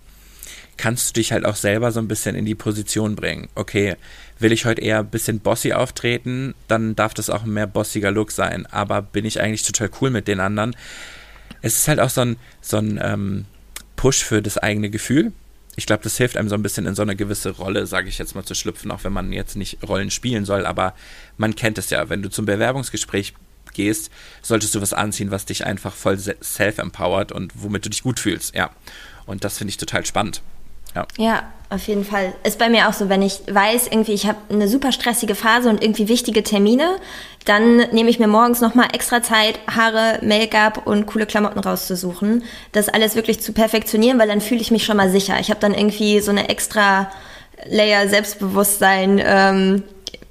kannst 0.75 1.09
du 1.09 1.13
dich 1.19 1.31
halt 1.31 1.45
auch 1.45 1.55
selber 1.55 1.91
so 1.91 1.99
ein 1.99 2.07
bisschen 2.07 2.35
in 2.35 2.45
die 2.45 2.55
Position 2.55 3.15
bringen. 3.15 3.49
Okay, 3.55 3.95
will 4.39 4.51
ich 4.51 4.65
heute 4.65 4.81
eher 4.81 4.99
ein 4.99 5.09
bisschen 5.09 5.39
bossy 5.39 5.73
auftreten, 5.73 6.53
dann 6.67 6.95
darf 6.95 7.13
das 7.13 7.29
auch 7.29 7.43
ein 7.43 7.53
mehr 7.53 7.67
bossiger 7.67 8.11
Look 8.11 8.31
sein. 8.31 8.65
Aber 8.67 9.01
bin 9.01 9.25
ich 9.25 9.41
eigentlich 9.41 9.63
total 9.63 9.89
cool 10.01 10.09
mit 10.09 10.27
den 10.27 10.39
anderen? 10.39 10.75
Es 11.61 11.77
ist 11.77 11.87
halt 11.87 11.99
auch 11.99 12.09
so 12.09 12.21
ein, 12.21 12.37
so 12.61 12.77
ein 12.77 12.99
ähm, 13.01 13.45
Push 13.95 14.23
für 14.23 14.41
das 14.41 14.57
eigene 14.57 14.89
Gefühl. 14.89 15.31
Ich 15.79 15.85
glaube, 15.85 16.03
das 16.03 16.17
hilft 16.17 16.37
einem 16.37 16.49
so 16.49 16.55
ein 16.55 16.63
bisschen 16.63 16.87
in 16.87 16.95
so 16.95 17.03
eine 17.03 17.15
gewisse 17.15 17.51
Rolle, 17.51 17.85
sage 17.85 18.09
ich 18.09 18.17
jetzt 18.17 18.33
mal, 18.33 18.43
zu 18.43 18.55
schlüpfen, 18.55 18.89
auch 18.91 19.03
wenn 19.03 19.13
man 19.13 19.31
jetzt 19.31 19.55
nicht 19.55 19.77
Rollen 19.87 20.09
spielen 20.09 20.43
soll. 20.43 20.65
Aber 20.65 20.95
man 21.37 21.55
kennt 21.55 21.77
es 21.77 21.91
ja, 21.91 22.09
wenn 22.09 22.23
du 22.23 22.29
zum 22.29 22.45
Bewerbungsgespräch 22.45 23.35
gehst, 23.73 24.09
solltest 24.41 24.73
du 24.73 24.81
was 24.81 24.93
anziehen, 24.93 25.29
was 25.29 25.45
dich 25.45 25.65
einfach 25.65 25.93
voll 25.93 26.17
self-empowert 26.17 27.31
und 27.31 27.53
womit 27.55 27.85
du 27.85 27.89
dich 27.89 28.01
gut 28.01 28.19
fühlst. 28.19 28.55
Ja. 28.55 28.71
Und 29.27 29.43
das 29.43 29.59
finde 29.59 29.69
ich 29.69 29.77
total 29.77 30.03
spannend. 30.03 30.41
Ja. 30.97 31.07
ja, 31.17 31.43
auf 31.69 31.87
jeden 31.87 32.05
Fall. 32.05 32.33
Ist 32.43 32.59
bei 32.59 32.69
mir 32.69 32.87
auch 32.87 32.93
so, 32.93 33.09
wenn 33.09 33.21
ich 33.21 33.41
weiß, 33.49 33.87
irgendwie, 33.87 34.13
ich 34.13 34.25
habe 34.25 34.37
eine 34.49 34.67
super 34.67 34.91
stressige 34.91 35.35
Phase 35.35 35.69
und 35.69 35.83
irgendwie 35.83 36.07
wichtige 36.07 36.43
Termine, 36.43 36.97
dann 37.45 37.77
nehme 37.91 38.09
ich 38.09 38.19
mir 38.19 38.27
morgens 38.27 38.61
nochmal 38.61 38.87
extra 38.93 39.21
Zeit, 39.21 39.59
Haare, 39.73 40.19
Make-up 40.21 40.85
und 40.85 41.05
coole 41.05 41.25
Klamotten 41.25 41.59
rauszusuchen. 41.59 42.43
Das 42.71 42.89
alles 42.89 43.15
wirklich 43.15 43.41
zu 43.41 43.53
perfektionieren, 43.53 44.19
weil 44.19 44.27
dann 44.27 44.41
fühle 44.41 44.61
ich 44.61 44.71
mich 44.71 44.85
schon 44.85 44.97
mal 44.97 45.09
sicher. 45.09 45.39
Ich 45.39 45.49
habe 45.49 45.59
dann 45.59 45.73
irgendwie 45.73 46.19
so 46.19 46.31
eine 46.31 46.49
extra 46.49 47.09
Layer 47.65 48.07
Selbstbewusstsein, 48.07 49.21
ähm, 49.23 49.83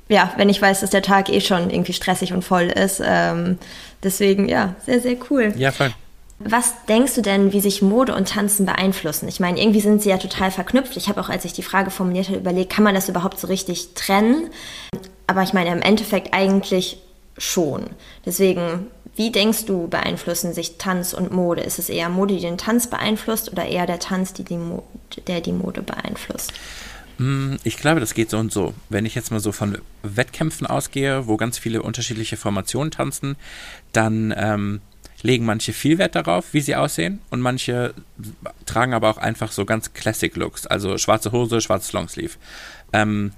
ja, 0.08 0.32
wenn 0.36 0.48
ich 0.48 0.62
weiß, 0.62 0.80
dass 0.80 0.90
der 0.90 1.02
Tag 1.02 1.28
eh 1.28 1.40
schon 1.40 1.70
irgendwie 1.70 1.92
stressig 1.92 2.32
und 2.32 2.42
voll 2.42 2.66
ist. 2.68 3.02
Ähm, 3.04 3.58
deswegen, 4.02 4.48
ja, 4.48 4.74
sehr, 4.84 5.00
sehr 5.00 5.16
cool. 5.30 5.52
Ja, 5.56 5.72
voll. 5.72 5.92
Was 6.38 6.84
denkst 6.84 7.14
du 7.14 7.22
denn, 7.22 7.52
wie 7.52 7.60
sich 7.60 7.80
Mode 7.80 8.14
und 8.14 8.28
Tanzen 8.28 8.66
beeinflussen? 8.66 9.26
Ich 9.26 9.40
meine, 9.40 9.58
irgendwie 9.58 9.80
sind 9.80 10.02
sie 10.02 10.10
ja 10.10 10.18
total 10.18 10.50
verknüpft. 10.50 10.96
Ich 10.96 11.08
habe 11.08 11.20
auch, 11.20 11.30
als 11.30 11.46
ich 11.46 11.54
die 11.54 11.62
Frage 11.62 11.90
formuliert 11.90 12.28
habe, 12.28 12.38
überlegt, 12.38 12.72
kann 12.72 12.84
man 12.84 12.94
das 12.94 13.08
überhaupt 13.08 13.38
so 13.38 13.46
richtig 13.46 13.94
trennen? 13.94 14.50
Aber 15.26 15.42
ich 15.42 15.54
meine, 15.54 15.72
im 15.72 15.80
Endeffekt 15.80 16.34
eigentlich 16.34 16.98
schon. 17.38 17.86
Deswegen, 18.26 18.86
wie 19.14 19.32
denkst 19.32 19.64
du, 19.64 19.88
beeinflussen 19.88 20.52
sich 20.52 20.76
Tanz 20.76 21.14
und 21.14 21.32
Mode? 21.32 21.62
Ist 21.62 21.78
es 21.78 21.88
eher 21.88 22.10
Mode, 22.10 22.34
die 22.34 22.40
den 22.40 22.58
Tanz 22.58 22.88
beeinflusst 22.88 23.50
oder 23.50 23.64
eher 23.64 23.86
der 23.86 23.98
Tanz, 23.98 24.34
die 24.34 24.44
die 24.44 24.58
Mode, 24.58 24.84
der 25.26 25.40
die 25.40 25.52
Mode 25.52 25.80
beeinflusst? 25.80 26.52
Hm, 27.16 27.56
ich 27.64 27.78
glaube, 27.78 28.00
das 28.00 28.12
geht 28.12 28.28
so 28.28 28.36
und 28.36 28.52
so. 28.52 28.74
Wenn 28.90 29.06
ich 29.06 29.14
jetzt 29.14 29.30
mal 29.30 29.40
so 29.40 29.52
von 29.52 29.78
Wettkämpfen 30.02 30.66
ausgehe, 30.66 31.26
wo 31.26 31.38
ganz 31.38 31.58
viele 31.58 31.82
unterschiedliche 31.82 32.36
Formationen 32.36 32.90
tanzen, 32.90 33.36
dann 33.92 34.34
ähm, 34.36 34.80
legen 35.22 35.44
manche 35.44 35.72
viel 35.72 35.98
Wert 35.98 36.14
darauf, 36.14 36.52
wie 36.52 36.60
sie 36.60 36.76
aussehen 36.76 37.20
und 37.30 37.40
manche 37.40 37.94
tragen 38.66 38.94
aber 38.94 39.10
auch 39.10 39.18
einfach 39.18 39.52
so 39.52 39.64
ganz 39.64 39.92
Classic 39.92 40.34
Looks, 40.36 40.66
also 40.66 40.98
schwarze 40.98 41.32
Hose, 41.32 41.60
schwarzes 41.60 41.92
Longsleeve. 41.92 42.34
Ähm, 42.92 43.32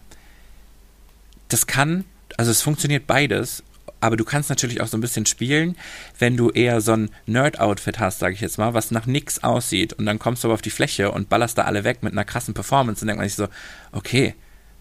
das 1.49 1.67
kann, 1.67 2.05
also 2.37 2.51
es 2.51 2.63
funktioniert 2.63 3.07
beides, 3.07 3.63
aber 4.01 4.17
du 4.17 4.25
kannst 4.25 4.49
natürlich 4.49 4.81
auch 4.81 4.87
so 4.87 4.97
ein 4.97 5.01
bisschen 5.01 5.27
spielen, 5.27 5.77
wenn 6.19 6.37
du 6.37 6.51
eher 6.51 6.81
so 6.81 6.93
ein 6.93 7.11
Nerd-Outfit 7.27 7.99
hast, 7.99 8.21
sage 8.21 8.35
ich 8.35 8.41
jetzt 8.41 8.59
mal, 8.59 8.75
was 8.75 8.91
nach 8.91 9.07
nix 9.07 9.43
aussieht 9.43 9.93
und 9.93 10.07
dann 10.07 10.19
kommst 10.19 10.45
du 10.45 10.49
aber 10.49 10.55
auf 10.55 10.63
die 10.63 10.71
Fläche 10.71 11.11
und 11.11 11.29
ballerst 11.29 11.59
da 11.59 11.63
alle 11.63 11.85
weg 11.85 12.03
mit 12.03 12.13
einer 12.13 12.25
krassen 12.25 12.55
Performance 12.55 13.03
und 13.03 13.09
denkt 13.09 13.19
man 13.19 13.29
sich 13.29 13.37
so, 13.37 13.49
okay, 13.93 14.35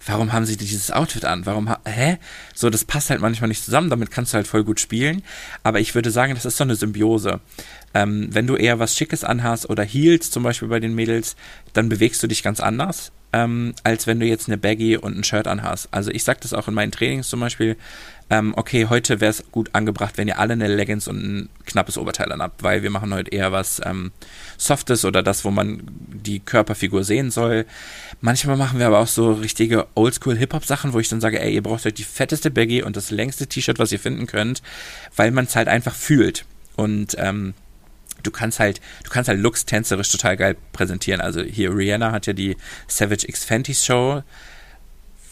warum 0.08 0.34
haben 0.34 0.46
sie 0.46 0.58
dieses 0.58 0.92
Outfit 0.92 1.26
an? 1.26 1.46
Warum, 1.46 1.74
hä? 1.86 2.18
So, 2.54 2.70
das 2.70 2.86
passt 2.86 3.10
halt 3.10 3.22
manchmal 3.22 3.48
nicht 3.50 3.64
zusammen, 3.64 3.90
damit 3.90 4.12
kannst 4.12 4.34
du 4.34 4.36
halt 4.36 4.48
voll 4.48 4.64
gut 4.64 4.80
spielen. 4.80 5.24
Aber 5.64 5.80
ich 5.80 5.96
würde 5.96 6.12
sagen, 6.12 6.34
das 6.36 6.46
ist 6.46 6.58
so 6.58 6.64
eine 6.64 6.76
Symbiose. 6.76 7.40
Ähm, 7.94 8.30
wenn 8.32 8.48
du 8.48 8.56
eher 8.56 8.80
was 8.80 8.96
Schickes 8.96 9.24
anhast 9.24 9.70
oder 9.70 9.84
Heels 9.84 10.32
zum 10.32 10.44
Beispiel 10.44 10.68
bei 10.68 10.80
den 10.80 10.96
Mädels, 10.96 11.36
dann 11.74 11.90
bewegst 11.90 12.22
du 12.24 12.28
dich 12.28 12.44
ganz 12.44 12.60
anders, 12.60 13.12
ähm, 13.34 13.74
als 13.84 14.08
wenn 14.08 14.20
du 14.20 14.26
jetzt 14.26 14.48
eine 14.48 14.58
Baggy 14.58 14.98
und 14.98 15.18
ein 15.18 15.24
Shirt 15.24 15.48
anhast. 15.48 15.90
Also 15.92 16.12
ich 16.12 16.24
sage 16.24 16.40
das 16.42 16.54
auch 16.54 16.68
in 16.68 16.74
meinen 16.74 16.92
Trainings 16.92 17.30
zum 17.30 17.40
Beispiel, 17.40 17.78
ähm, 18.30 18.54
okay, 18.58 18.88
heute 18.90 19.22
wäre 19.22 19.30
es 19.30 19.44
gut 19.52 19.70
angebracht, 19.74 20.18
wenn 20.18 20.28
ihr 20.28 20.38
alle 20.38 20.54
eine 20.54 20.68
Leggings 20.68 21.08
und 21.08 21.18
ein 21.18 21.50
knappes 21.66 21.98
Oberteil 21.98 22.32
anhabt, 22.32 22.62
weil 22.62 22.84
wir 22.84 22.90
machen 22.90 23.14
heute 23.14 23.32
eher 23.32 23.54
was 23.54 23.82
ähm, 23.86 24.12
Softes 24.58 25.06
oder 25.06 25.24
das, 25.24 25.46
wo 25.46 25.52
man 25.52 25.82
die 25.88 26.40
Körperfigur 26.40 27.06
sehen 27.06 27.32
soll. 27.32 27.66
Manchmal 28.20 28.58
machen 28.58 28.80
wir 28.80 28.88
aber 28.88 29.00
auch 29.00 29.08
so 29.08 29.32
richtige 29.32 29.88
Oldschool-Hip-Hop-Sachen, 29.96 30.92
wo 30.92 31.00
ich 31.00 31.08
dann 31.08 31.22
sage, 31.22 31.40
ey, 31.40 31.54
ihr 31.54 31.64
braucht 31.64 31.86
euch 31.86 31.94
die 31.94 32.04
fetteste 32.04 32.52
Baggy 32.52 32.84
und 32.84 32.98
das 32.98 33.12
längste 33.12 33.48
T-Shirt, 33.48 33.80
was 33.80 33.94
ihr 33.94 34.00
finden 34.00 34.28
könnt, 34.28 34.62
weil 35.16 35.32
man 35.32 35.46
es 35.46 35.56
halt 35.56 35.70
einfach 35.70 35.96
fühlt. 35.96 36.46
Und 36.76 37.16
ähm, 37.20 37.54
du 38.24 38.32
kannst 38.32 38.60
halt, 38.60 38.82
du 39.04 39.10
kannst 39.10 39.28
halt 39.28 39.40
Looks 39.40 39.66
tänzerisch 39.66 40.12
total 40.12 40.38
geil 40.38 40.56
präsentieren. 40.74 41.22
Also 41.22 41.42
hier 41.42 41.76
Rihanna 41.76 42.12
hat 42.12 42.28
ja 42.28 42.34
die 42.34 42.58
Savage 42.88 43.28
X 43.28 43.44
Fenty 43.44 43.74
Show 43.74 44.24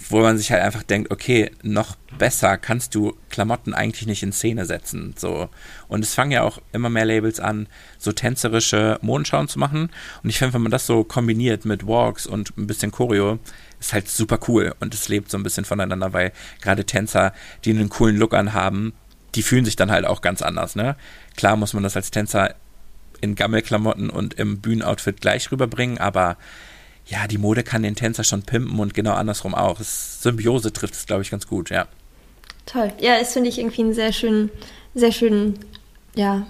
wo 0.10 0.22
man 0.22 0.38
sich 0.38 0.52
halt 0.52 0.62
einfach 0.62 0.84
denkt, 0.84 1.12
okay, 1.12 1.52
noch 1.64 1.96
besser 2.18 2.58
kannst 2.58 2.96
du 2.96 3.18
Klamotten 3.30 3.74
eigentlich 3.74 4.06
nicht 4.06 4.24
in 4.24 4.32
Szene 4.32 4.66
setzen. 4.66 5.14
So. 5.18 5.50
Und 5.88 6.04
es 6.04 6.14
fangen 6.14 6.32
ja 6.32 6.44
auch 6.44 6.60
immer 6.74 6.90
mehr 6.90 7.06
Labels 7.06 7.40
an, 7.40 7.68
so 7.98 8.12
tänzerische 8.12 9.00
Modenschauen 9.02 9.48
zu 9.48 9.60
machen. 9.60 9.90
Und 10.24 10.30
ich 10.30 10.38
finde, 10.38 10.54
wenn 10.54 10.62
man 10.62 10.72
das 10.72 10.86
so 10.86 11.04
kombiniert 11.04 11.66
mit 11.66 11.88
Walks 11.88 12.28
und 12.28 12.56
ein 12.58 12.68
bisschen 12.68 12.92
Choreo, 12.92 13.40
ist 13.80 13.94
halt 13.94 14.08
super 14.08 14.40
cool. 14.48 14.76
Und 14.80 14.94
es 14.94 15.10
lebt 15.10 15.32
so 15.32 15.38
ein 15.38 15.44
bisschen 15.44 15.66
voneinander, 15.66 16.14
weil 16.14 16.32
gerade 16.62 16.86
Tänzer, 16.86 17.34
die 17.64 17.72
einen 17.72 17.90
coolen 17.90 18.18
Look 18.18 18.34
anhaben, 18.34 18.94
die 19.34 19.44
fühlen 19.44 19.66
sich 19.66 19.76
dann 19.76 19.92
halt 19.92 20.06
auch 20.06 20.22
ganz 20.22 20.42
anders, 20.42 20.76
ne? 20.76 20.96
Klar 21.36 21.58
muss 21.58 21.74
man 21.74 21.84
das 21.84 21.98
als 21.98 22.12
Tänzer 22.12 22.56
in 23.22 23.36
Gammelklamotten 23.36 24.10
und 24.10 24.34
im 24.36 24.60
Bühnenoutfit 24.60 25.22
gleich 25.22 25.52
rüberbringen, 25.52 25.98
aber 25.98 26.38
ja, 27.08 27.28
die 27.28 27.38
Mode 27.38 27.64
kann 27.64 27.84
den 27.84 27.96
Tänzer 27.96 28.24
schon 28.24 28.44
pimpen 28.44 28.80
und 28.80 28.94
genau 28.94 29.14
andersrum 29.14 29.54
auch. 29.54 29.78
Das 29.78 30.22
Symbiose 30.24 30.74
trifft 30.74 30.96
es, 30.96 31.06
glaube 31.06 31.22
ich, 31.22 31.32
ganz 31.32 31.48
gut, 31.48 31.70
ja. 31.70 31.88
Toll. 32.66 32.92
Ja, 33.00 33.20
das 33.20 33.34
finde 33.34 33.50
ich 33.50 33.60
irgendwie 33.60 33.84
einen 33.84 33.94
sehr 33.94 34.12
schönen, 34.12 34.50
sehr 34.96 35.12
schönen, 35.12 35.60
ja, 36.16 36.48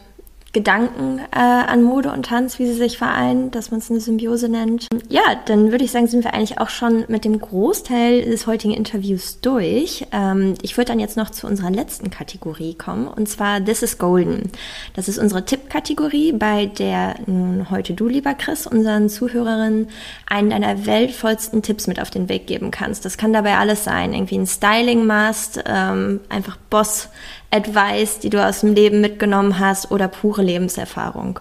Gedanken 0.55 1.19
äh, 1.33 1.37
an 1.37 1.83
Mode 1.83 2.13
und 2.13 2.27
Tanz, 2.27 2.59
wie 2.59 2.65
sie 2.65 2.75
sich 2.75 2.97
vereinen, 2.97 3.51
dass 3.51 3.71
man 3.71 3.81
es 3.81 3.91
eine 3.91 3.99
Symbiose 3.99 4.47
nennt. 4.47 4.87
Ja, 5.09 5.21
dann 5.47 5.71
würde 5.71 5.83
ich 5.83 5.91
sagen, 5.91 6.07
sind 6.07 6.23
wir 6.23 6.33
eigentlich 6.33 6.61
auch 6.61 6.69
schon 6.69 7.03
mit 7.09 7.25
dem 7.25 7.37
Großteil 7.37 8.23
des 8.23 8.47
heutigen 8.47 8.73
Interviews 8.73 9.41
durch. 9.41 10.07
Ähm, 10.13 10.53
ich 10.61 10.77
würde 10.77 10.93
dann 10.93 11.01
jetzt 11.01 11.17
noch 11.17 11.29
zu 11.29 11.45
unserer 11.45 11.71
letzten 11.71 12.09
Kategorie 12.09 12.73
kommen, 12.73 13.09
und 13.09 13.27
zwar 13.27 13.63
This 13.63 13.83
is 13.83 13.97
Golden. 13.97 14.49
Das 14.95 15.09
ist 15.09 15.17
unsere 15.17 15.43
Tippkategorie, 15.43 16.31
bei 16.31 16.67
der 16.67 17.15
nun 17.25 17.69
heute 17.69 17.93
du, 17.93 18.07
lieber 18.07 18.33
Chris, 18.33 18.65
unseren 18.65 19.09
Zuhörerinnen 19.09 19.89
einen 20.25 20.51
deiner 20.51 20.85
weltvollsten 20.85 21.63
Tipps 21.63 21.85
mit 21.87 21.99
auf 21.99 22.11
den 22.11 22.29
Weg 22.29 22.47
geben 22.47 22.71
kannst. 22.71 23.03
Das 23.03 23.17
kann 23.17 23.33
dabei 23.33 23.57
alles 23.57 23.83
sein, 23.83 24.13
irgendwie 24.13 24.37
ein 24.37 24.47
Styling-Mast, 24.47 25.65
ähm, 25.67 26.21
einfach 26.29 26.55
Boss- 26.69 27.09
Advice, 27.51 28.19
die 28.19 28.29
du 28.29 28.45
aus 28.45 28.61
dem 28.61 28.73
Leben 28.73 29.01
mitgenommen 29.01 29.59
hast 29.59 29.91
oder 29.91 30.07
pure 30.07 30.43
Lebenserfahrung? 30.43 31.39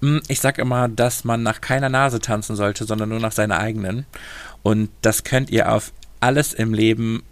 Mm, 0.00 0.18
ich 0.28 0.40
sage 0.40 0.62
immer, 0.62 0.88
dass 0.88 1.24
man 1.24 1.42
nach 1.42 1.60
keiner 1.60 1.88
Nase 1.88 2.20
tanzen 2.20 2.56
sollte, 2.56 2.84
sondern 2.84 3.08
nur 3.08 3.20
nach 3.20 3.32
seiner 3.32 3.58
eigenen. 3.58 4.06
Und 4.62 4.90
das 5.02 5.24
könnt 5.24 5.50
ihr 5.50 5.72
auf 5.72 5.92
alles 6.20 6.52
im 6.52 6.74
Leben 6.74 7.22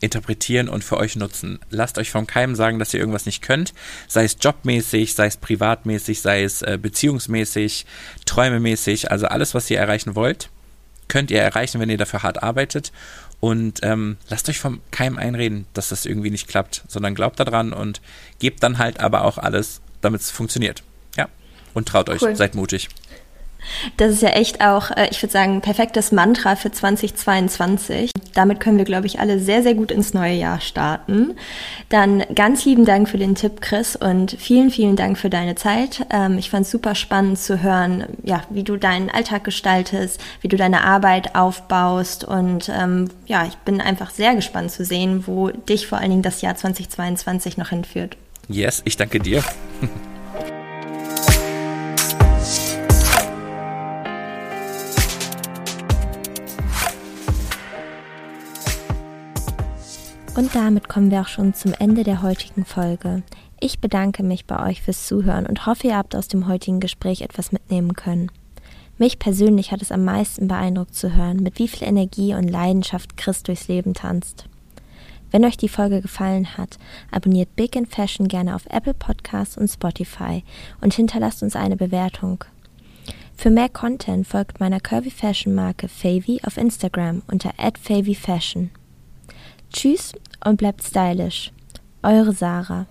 interpretieren 0.00 0.68
und 0.68 0.84
für 0.84 0.96
euch 0.96 1.16
nutzen. 1.16 1.58
Lasst 1.70 1.98
euch 1.98 2.10
von 2.10 2.26
keinem 2.26 2.54
sagen, 2.54 2.78
dass 2.78 2.94
ihr 2.94 3.00
irgendwas 3.00 3.26
nicht 3.26 3.42
könnt, 3.42 3.74
sei 4.06 4.24
es 4.24 4.36
jobmäßig, 4.40 5.14
sei 5.14 5.26
es 5.26 5.36
privatmäßig, 5.36 6.20
sei 6.20 6.44
es 6.44 6.62
äh, 6.62 6.78
beziehungsmäßig, 6.80 7.84
träumemäßig, 8.24 9.10
also 9.10 9.26
alles, 9.26 9.54
was 9.54 9.70
ihr 9.70 9.78
erreichen 9.78 10.14
wollt, 10.14 10.50
könnt 11.08 11.30
ihr 11.30 11.40
erreichen, 11.40 11.80
wenn 11.80 11.90
ihr 11.90 11.98
dafür 11.98 12.22
hart 12.22 12.42
arbeitet. 12.42 12.92
Und 13.40 13.80
ähm, 13.82 14.16
lasst 14.28 14.48
euch 14.48 14.58
vom 14.58 14.80
Keim 14.90 15.16
einreden, 15.16 15.66
dass 15.72 15.90
das 15.90 16.06
irgendwie 16.06 16.30
nicht 16.30 16.48
klappt, 16.48 16.82
sondern 16.88 17.14
glaubt 17.14 17.38
daran 17.38 17.72
und 17.72 18.00
gebt 18.40 18.62
dann 18.62 18.78
halt 18.78 19.00
aber 19.00 19.24
auch 19.24 19.38
alles, 19.38 19.80
damit 20.00 20.20
es 20.20 20.30
funktioniert. 20.30 20.82
Ja. 21.16 21.28
Und 21.72 21.88
traut 21.88 22.08
euch, 22.08 22.22
cool. 22.22 22.34
seid 22.34 22.54
mutig. 22.54 22.88
Das 23.96 24.12
ist 24.12 24.22
ja 24.22 24.30
echt 24.30 24.60
auch, 24.64 24.90
äh, 24.90 25.08
ich 25.10 25.22
würde 25.22 25.32
sagen, 25.32 25.60
perfektes 25.60 26.12
Mantra 26.12 26.56
für 26.56 26.70
2022. 26.70 28.10
Damit 28.34 28.60
können 28.60 28.78
wir, 28.78 28.84
glaube 28.84 29.06
ich, 29.06 29.20
alle 29.20 29.38
sehr, 29.38 29.62
sehr 29.62 29.74
gut 29.74 29.90
ins 29.90 30.14
neue 30.14 30.34
Jahr 30.34 30.60
starten. 30.60 31.34
Dann 31.88 32.22
ganz 32.34 32.64
lieben 32.64 32.84
Dank 32.84 33.08
für 33.08 33.18
den 33.18 33.34
Tipp, 33.34 33.60
Chris, 33.60 33.96
und 33.96 34.36
vielen, 34.38 34.70
vielen 34.70 34.96
Dank 34.96 35.18
für 35.18 35.30
deine 35.30 35.54
Zeit. 35.54 36.06
Ähm, 36.10 36.38
ich 36.38 36.50
fand 36.50 36.66
es 36.66 36.70
super 36.70 36.94
spannend 36.94 37.38
zu 37.38 37.62
hören, 37.62 38.04
ja, 38.22 38.42
wie 38.50 38.62
du 38.62 38.76
deinen 38.76 39.10
Alltag 39.10 39.44
gestaltest, 39.44 40.20
wie 40.40 40.48
du 40.48 40.56
deine 40.56 40.84
Arbeit 40.84 41.34
aufbaust. 41.34 42.24
Und 42.24 42.68
ähm, 42.68 43.10
ja, 43.26 43.46
ich 43.46 43.56
bin 43.58 43.80
einfach 43.80 44.10
sehr 44.10 44.34
gespannt 44.34 44.70
zu 44.70 44.84
sehen, 44.84 45.26
wo 45.26 45.48
dich 45.48 45.86
vor 45.86 45.98
allen 45.98 46.10
Dingen 46.10 46.22
das 46.22 46.40
Jahr 46.42 46.54
2022 46.54 47.56
noch 47.56 47.70
hinführt. 47.70 48.16
Yes, 48.48 48.82
ich 48.84 48.96
danke 48.96 49.20
dir. 49.20 49.42
Und 60.38 60.54
damit 60.54 60.88
kommen 60.88 61.10
wir 61.10 61.22
auch 61.22 61.26
schon 61.26 61.52
zum 61.52 61.74
Ende 61.80 62.04
der 62.04 62.22
heutigen 62.22 62.64
Folge. 62.64 63.24
Ich 63.58 63.80
bedanke 63.80 64.22
mich 64.22 64.44
bei 64.44 64.70
euch 64.70 64.82
fürs 64.82 65.04
Zuhören 65.04 65.46
und 65.46 65.66
hoffe, 65.66 65.88
ihr 65.88 65.96
habt 65.96 66.14
aus 66.14 66.28
dem 66.28 66.46
heutigen 66.46 66.78
Gespräch 66.78 67.22
etwas 67.22 67.50
mitnehmen 67.50 67.94
können. 67.94 68.30
Mich 68.98 69.18
persönlich 69.18 69.72
hat 69.72 69.82
es 69.82 69.90
am 69.90 70.04
meisten 70.04 70.46
beeindruckt 70.46 70.94
zu 70.94 71.16
hören, 71.16 71.42
mit 71.42 71.58
wie 71.58 71.66
viel 71.66 71.88
Energie 71.88 72.34
und 72.34 72.46
Leidenschaft 72.46 73.16
Chris 73.16 73.42
durchs 73.42 73.66
Leben 73.66 73.94
tanzt. 73.94 74.44
Wenn 75.32 75.44
euch 75.44 75.56
die 75.56 75.68
Folge 75.68 76.00
gefallen 76.00 76.56
hat, 76.56 76.78
abonniert 77.10 77.56
Big 77.56 77.74
in 77.74 77.86
Fashion 77.86 78.28
gerne 78.28 78.54
auf 78.54 78.66
Apple 78.70 78.94
Podcasts 78.94 79.58
und 79.58 79.66
Spotify 79.66 80.44
und 80.80 80.94
hinterlasst 80.94 81.42
uns 81.42 81.56
eine 81.56 81.76
Bewertung. 81.76 82.44
Für 83.36 83.50
mehr 83.50 83.68
Content 83.68 84.24
folgt 84.24 84.60
meiner 84.60 84.78
Curvy 84.78 85.10
Fashion 85.10 85.52
Marke 85.52 85.88
Favy 85.88 86.40
auf 86.44 86.58
Instagram 86.58 87.22
unter 87.26 87.50
@favyfashion. 87.82 88.70
Tschüss 89.72 90.12
und 90.44 90.56
bleibt 90.56 90.82
stylisch. 90.82 91.52
Eure 92.02 92.32
Sarah. 92.32 92.86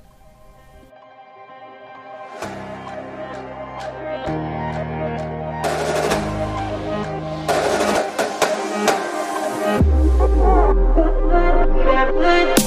Good. 12.17 12.57